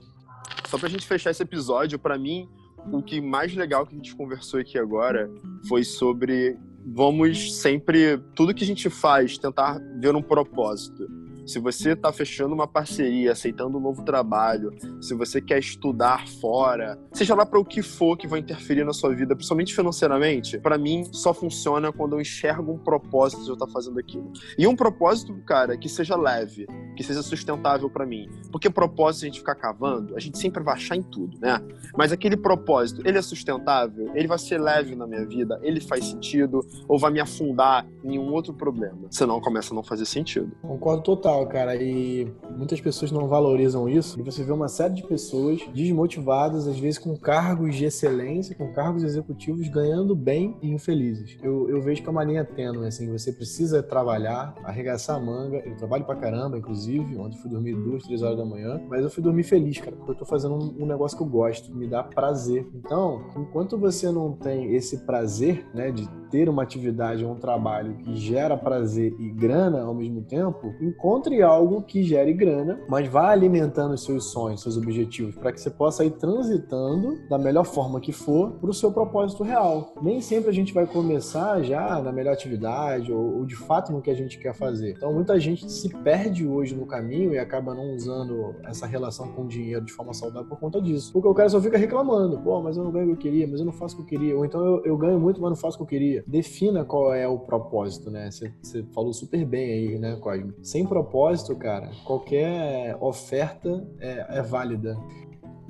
Só 0.68 0.78
para 0.78 0.88
a 0.88 0.92
gente 0.92 1.06
fechar 1.06 1.32
esse 1.32 1.44
episódio, 1.44 2.00
para 2.00 2.18
mim, 2.18 2.48
o 2.92 3.02
que 3.02 3.22
mais 3.22 3.54
legal 3.56 3.86
que 3.86 3.94
a 3.94 3.98
gente 3.98 4.16
conversou 4.16 4.60
aqui 4.60 4.78
agora 4.78 5.30
foi 5.68 5.84
sobre 5.84 6.58
vamos 6.86 7.60
sempre 7.60 8.18
tudo 8.36 8.54
que 8.54 8.64
a 8.64 8.68
gente 8.68 8.90
faz 8.90 9.38
tentar 9.38 9.80
ver 10.00 10.16
um 10.16 10.22
propósito. 10.22 11.08
Se 11.52 11.60
você 11.60 11.92
está 11.92 12.14
fechando 12.14 12.56
uma 12.56 12.66
parceria, 12.66 13.34
aceitando 13.34 13.78
um 13.78 13.82
novo 13.82 14.06
trabalho, 14.06 14.72
se 15.02 15.14
você 15.14 15.42
quer 15.42 15.60
estudar 15.60 16.26
fora, 16.26 16.98
seja 17.12 17.36
lá 17.36 17.46
para 17.46 17.60
o 17.60 17.66
que 17.66 17.82
for 17.82 18.16
que 18.16 18.26
vai 18.26 18.40
interferir 18.40 18.86
na 18.86 18.94
sua 18.94 19.14
vida, 19.14 19.36
principalmente 19.36 19.76
financeiramente, 19.76 20.58
para 20.60 20.78
mim 20.78 21.04
só 21.12 21.34
funciona 21.34 21.92
quando 21.92 22.14
eu 22.14 22.22
enxergo 22.22 22.72
um 22.72 22.78
propósito 22.78 23.44
de 23.44 23.50
eu 23.50 23.56
estar 23.56 23.66
tá 23.66 23.72
fazendo 23.74 24.00
aquilo. 24.00 24.32
E 24.58 24.66
um 24.66 24.78
propósito, 24.78 25.34
cara, 25.46 25.78
que 25.78 25.90
seja 25.90 26.16
leve, 26.16 26.68
que 26.96 27.04
seja 27.04 27.22
sustentável 27.22 27.90
para 27.90 28.06
mim. 28.06 28.30
Porque 28.50 28.70
propósito 28.70 29.24
a 29.24 29.26
gente 29.26 29.40
ficar 29.40 29.56
cavando, 29.56 30.16
a 30.16 30.22
gente 30.22 30.38
sempre 30.38 30.64
vai 30.64 30.76
achar 30.76 30.96
em 30.96 31.04
tudo, 31.04 31.38
né? 31.38 31.60
Mas 31.98 32.14
aquele 32.14 32.38
propósito, 32.38 33.02
ele 33.06 33.18
é 33.18 33.22
sustentável, 33.22 34.10
ele 34.16 34.28
vai 34.28 34.40
ser 34.40 34.58
leve 34.58 34.96
na 34.96 35.06
minha 35.06 35.26
vida, 35.26 35.60
ele 35.62 35.82
faz 35.82 36.06
sentido 36.06 36.66
ou 36.88 36.98
vai 36.98 37.12
me 37.12 37.20
afundar 37.20 37.86
em 38.06 38.18
um 38.18 38.32
outro 38.32 38.54
problema. 38.54 39.08
Senão 39.10 39.42
começa 39.42 39.74
a 39.74 39.76
não 39.76 39.84
fazer 39.84 40.06
sentido. 40.06 40.50
Concordo 40.62 41.04
total, 41.04 41.41
cara. 41.46 41.76
E 41.76 42.28
muitas 42.58 42.80
pessoas 42.80 43.12
não 43.12 43.28
valorizam 43.28 43.88
isso. 43.90 44.20
E 44.20 44.24
você 44.24 44.44
vê 44.44 44.52
uma 44.52 44.68
série 44.68 44.94
de 44.94 45.04
pessoas 45.04 45.62
desmotivadas, 45.74 46.68
às 46.68 46.78
vezes 46.78 47.00
com 47.00 47.16
cargos 47.18 47.76
de 47.76 47.86
excelência, 47.86 48.56
com 48.56 48.72
cargos 48.74 49.04
executivos, 49.04 49.68
ganhando 49.68 50.16
bem 50.16 50.58
e 50.62 50.70
infelizes. 50.70 51.38
Eu, 51.42 51.70
eu 51.70 51.82
vejo 51.82 52.02
que 52.02 52.08
é 52.08 52.12
uma 52.12 52.24
linha 52.24 52.44
tênue, 52.44 52.88
assim, 52.88 53.12
você 53.12 53.32
precisa 53.32 53.82
trabalhar, 53.82 54.54
arregaçar 54.64 55.18
a 55.18 55.20
manga. 55.20 55.58
Eu 55.66 55.76
trabalho 55.76 56.06
pra 56.06 56.16
caramba, 56.16 56.58
inclusive. 56.58 57.18
Ontem 57.18 57.38
fui 57.38 57.50
dormir 57.50 57.76
duas, 57.76 58.04
três 58.04 58.22
horas 58.22 58.38
da 58.38 58.46
manhã. 58.46 58.82
Mas 58.88 59.04
eu 59.04 59.10
fui 59.10 59.24
dormir 59.24 59.44
feliz, 59.44 59.78
cara, 59.80 59.96
porque 59.96 60.12
eu 60.12 60.16
tô 60.16 60.26
fazendo 60.26 60.56
um, 60.56 60.84
um 60.84 60.86
negócio 60.86 61.18
que 61.18 61.24
eu 61.24 61.28
gosto, 61.28 61.74
me 61.74 61.88
dá 61.88 62.04
prazer. 62.04 62.68
Então, 62.74 63.22
enquanto 63.38 63.78
você 63.78 64.12
não 64.12 64.34
tem 64.34 64.74
esse 64.76 65.06
prazer, 65.06 65.66
né, 65.74 65.92
de 65.92 66.08
ter 66.30 66.48
uma 66.50 66.64
atividade, 66.64 67.26
um 67.26 67.36
trabalho 67.36 67.98
que 67.98 68.16
gera 68.16 68.58
prazer 68.58 69.14
e 69.20 69.30
grana 69.30 69.82
ao 69.82 69.94
mesmo 69.94 70.22
tempo, 70.22 70.74
encontre 70.82 71.31
algo 71.40 71.84
que 71.84 72.02
gere 72.02 72.34
grana, 72.34 72.82
mas 72.90 73.08
vá 73.08 73.30
alimentando 73.30 73.94
os 73.94 74.04
seus 74.04 74.32
sonhos, 74.32 74.62
seus 74.62 74.76
objetivos, 74.76 75.36
para 75.36 75.52
que 75.52 75.62
você 75.62 75.70
possa 75.70 76.04
ir 76.04 76.12
transitando 76.12 77.20
da 77.30 77.38
melhor 77.38 77.64
forma 77.64 78.02
que 78.02 78.12
for 78.12 78.54
para 78.54 78.72
o 78.72 78.74
seu 78.74 78.92
propósito 78.92 79.44
real. 79.44 79.94
Nem 80.02 80.20
sempre 80.20 80.50
a 80.50 80.54
gente 80.54 80.74
vai 80.74 80.88
começar 80.88 81.62
já 81.62 82.02
na 82.02 82.12
melhor 82.12 82.34
atividade 82.34 83.14
ou, 83.14 83.38
ou 83.38 83.46
de 83.46 83.56
fato 83.56 83.92
no 83.92 84.02
que 84.02 84.10
a 84.10 84.16
gente 84.16 84.40
quer 84.40 84.56
fazer. 84.56 84.96
Então 84.98 85.14
muita 85.14 85.40
gente 85.40 85.72
se 85.72 85.90
perde 85.90 86.48
hoje 86.48 86.76
no 86.76 86.88
caminho 86.88 87.34
e 87.34 87.38
acaba 87.38 87.76
não 87.76 87.94
usando 87.94 88.56
essa 88.66 88.88
relação 88.88 89.28
com 89.30 89.44
o 89.44 89.48
dinheiro 89.48 89.86
de 89.86 89.94
forma 89.94 90.14
saudável 90.14 90.50
por 90.50 90.60
conta 90.60 90.82
disso. 90.82 91.14
Porque 91.14 91.28
o 91.28 91.34
cara 91.36 91.50
só 91.50 91.62
fica 91.62 91.78
reclamando, 91.78 92.40
pô, 92.40 92.60
mas 92.62 92.78
eu 92.78 92.84
não 92.84 92.92
ganho 92.92 93.06
o 93.06 93.08
que 93.10 93.28
eu 93.28 93.32
queria, 93.32 93.48
mas 93.48 93.60
eu 93.60 93.66
não 93.66 93.74
faço 93.74 93.94
o 93.94 93.98
que 93.98 94.04
eu 94.16 94.20
queria, 94.20 94.36
ou 94.36 94.44
então 94.44 94.66
eu, 94.66 94.86
eu 94.86 94.98
ganho 94.98 95.20
muito, 95.20 95.40
mas 95.40 95.52
não 95.52 95.56
faço 95.56 95.76
o 95.76 95.78
que 95.78 95.84
eu 95.84 96.00
queria 96.00 96.24
defina 96.32 96.84
qual 96.84 97.14
é 97.14 97.28
o 97.28 97.38
propósito, 97.38 98.10
né? 98.10 98.30
Você 98.32 98.84
falou 98.94 99.14
super 99.14 99.46
bem 99.46 99.72
aí, 99.72 100.00
né, 100.00 100.16
Cosme? 100.16 100.54
Sem 100.62 100.86
propósito, 101.12 101.54
cara, 101.58 101.92
qualquer 102.06 102.96
oferta 103.02 103.86
é, 104.00 104.38
é 104.38 104.42
válida. 104.42 104.98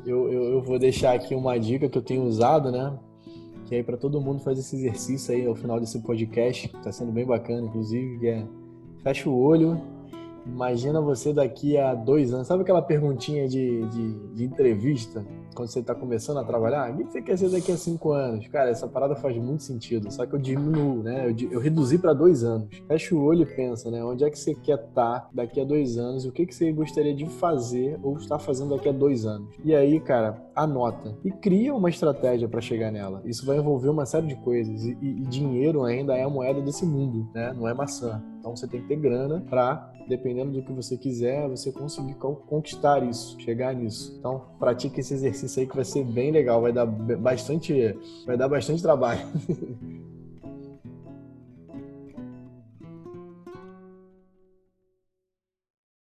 Eu, 0.06 0.32
eu, 0.32 0.44
eu, 0.52 0.62
vou 0.62 0.78
deixar 0.78 1.14
aqui 1.14 1.34
uma 1.34 1.60
dica 1.60 1.90
que 1.90 1.98
eu 1.98 2.02
tenho 2.02 2.24
usado, 2.24 2.72
né? 2.72 2.98
Que 3.66 3.76
aí 3.76 3.84
para 3.84 3.98
todo 3.98 4.22
mundo 4.22 4.42
fazer 4.42 4.60
esse 4.60 4.76
exercício 4.76 5.34
aí 5.34 5.46
ao 5.46 5.56
final 5.56 5.80
desse 5.80 6.00
podcast, 6.00 6.68
que 6.68 6.78
tá 6.84 6.92
sendo 6.92 7.12
bem 7.12 7.26
bacana, 7.26 7.66
inclusive, 7.66 8.20
que 8.20 8.28
é 8.28 8.46
fecha 9.04 9.28
o 9.28 9.40
olho, 9.40 9.82
imagina 10.46 11.02
você 11.02 11.34
daqui 11.34 11.78
a 11.78 11.94
dois 11.94 12.34
anos. 12.34 12.48
Sabe 12.48 12.64
aquela 12.64 12.82
perguntinha 12.82 13.48
de, 13.48 13.88
de, 13.88 14.14
de 14.34 14.44
entrevista? 14.44 15.26
quando 15.54 15.70
você 15.70 15.80
está 15.80 15.94
começando 15.94 16.38
a 16.38 16.44
trabalhar, 16.44 16.92
o 16.92 16.98
que 16.98 17.04
você 17.12 17.22
quer 17.22 17.38
ser 17.38 17.50
daqui 17.50 17.72
a 17.72 17.78
cinco 17.78 18.12
anos? 18.12 18.48
Cara, 18.48 18.70
essa 18.70 18.88
parada 18.88 19.16
faz 19.16 19.38
muito 19.38 19.64
sentido, 19.64 20.12
só 20.12 20.26
que 20.26 20.34
eu 20.34 20.40
diminuo, 20.40 21.04
né? 21.04 21.28
Eu, 21.30 21.50
eu 21.52 21.60
reduzi 21.60 21.98
para 21.98 22.14
dois 22.14 22.44
anos. 22.44 22.68
Fecha 22.88 23.16
o 23.16 23.24
olho 23.24 23.44
e 23.44 23.46
pensa, 23.46 23.90
né? 23.92 24.04
Onde 24.04 24.24
é 24.24 24.30
que 24.30 24.40
você 24.40 24.54
quer 24.56 24.80
estar 24.80 25.20
tá 25.22 25.30
daqui 25.34 25.60
a 25.60 25.64
dois 25.64 25.98
anos? 25.98 26.26
O 26.26 26.32
que, 26.32 26.46
que 26.46 26.56
você 26.56 26.72
gostaria 26.72 27.14
de 27.14 27.26
fazer 27.26 28.00
ou 28.02 28.18
estar 28.18 28.40
fazendo 28.40 28.76
daqui 28.76 28.90
a 28.90 28.92
dois 28.92 29.26
anos? 29.26 29.56
E 29.64 29.76
aí, 29.76 30.00
cara, 30.00 30.42
anota 30.56 31.16
e 31.24 31.32
cria 31.32 31.74
uma 31.74 31.90
estratégia 31.90 32.48
para 32.48 32.62
chegar 32.62 32.92
nela. 32.92 33.22
Isso 33.26 33.46
vai 33.46 33.58
envolver 33.58 33.90
uma 33.90 34.06
série 34.06 34.28
de 34.28 34.36
coisas 34.36 34.86
e, 34.86 34.98
e, 35.02 35.22
e 35.22 35.26
dinheiro 35.26 35.84
ainda 35.84 36.16
é 36.16 36.24
a 36.24 36.30
moeda 36.30 36.62
desse 36.62 36.86
mundo, 36.86 37.30
né? 37.34 37.54
Não 37.54 37.68
é 37.68 37.74
maçã. 37.74 38.22
Então 38.40 38.56
você 38.56 38.68
tem 38.68 38.82
que 38.82 38.88
ter 38.88 38.96
grana 38.96 39.44
para, 39.48 39.91
dependendo 40.08 40.52
do 40.52 40.64
que 40.64 40.72
você 40.72 40.98
quiser, 40.98 41.48
você 41.50 41.72
conseguir 41.72 42.16
conquistar 42.16 43.04
isso, 43.04 43.40
chegar 43.40 43.74
nisso. 43.74 44.16
Então 44.20 44.42
pratique 44.60 45.00
esse 45.00 45.14
exercício 45.14 45.62
aí 45.62 45.68
que 45.68 45.76
vai 45.76 45.86
ser 45.86 46.04
bem 46.04 46.32
legal, 46.32 46.62
vai 46.62 46.72
dar 46.72 46.86
bastante, 46.86 47.96
vai 48.26 48.38
dar 48.38 48.48
bastante 48.48 48.82
trabalho. 48.82 49.22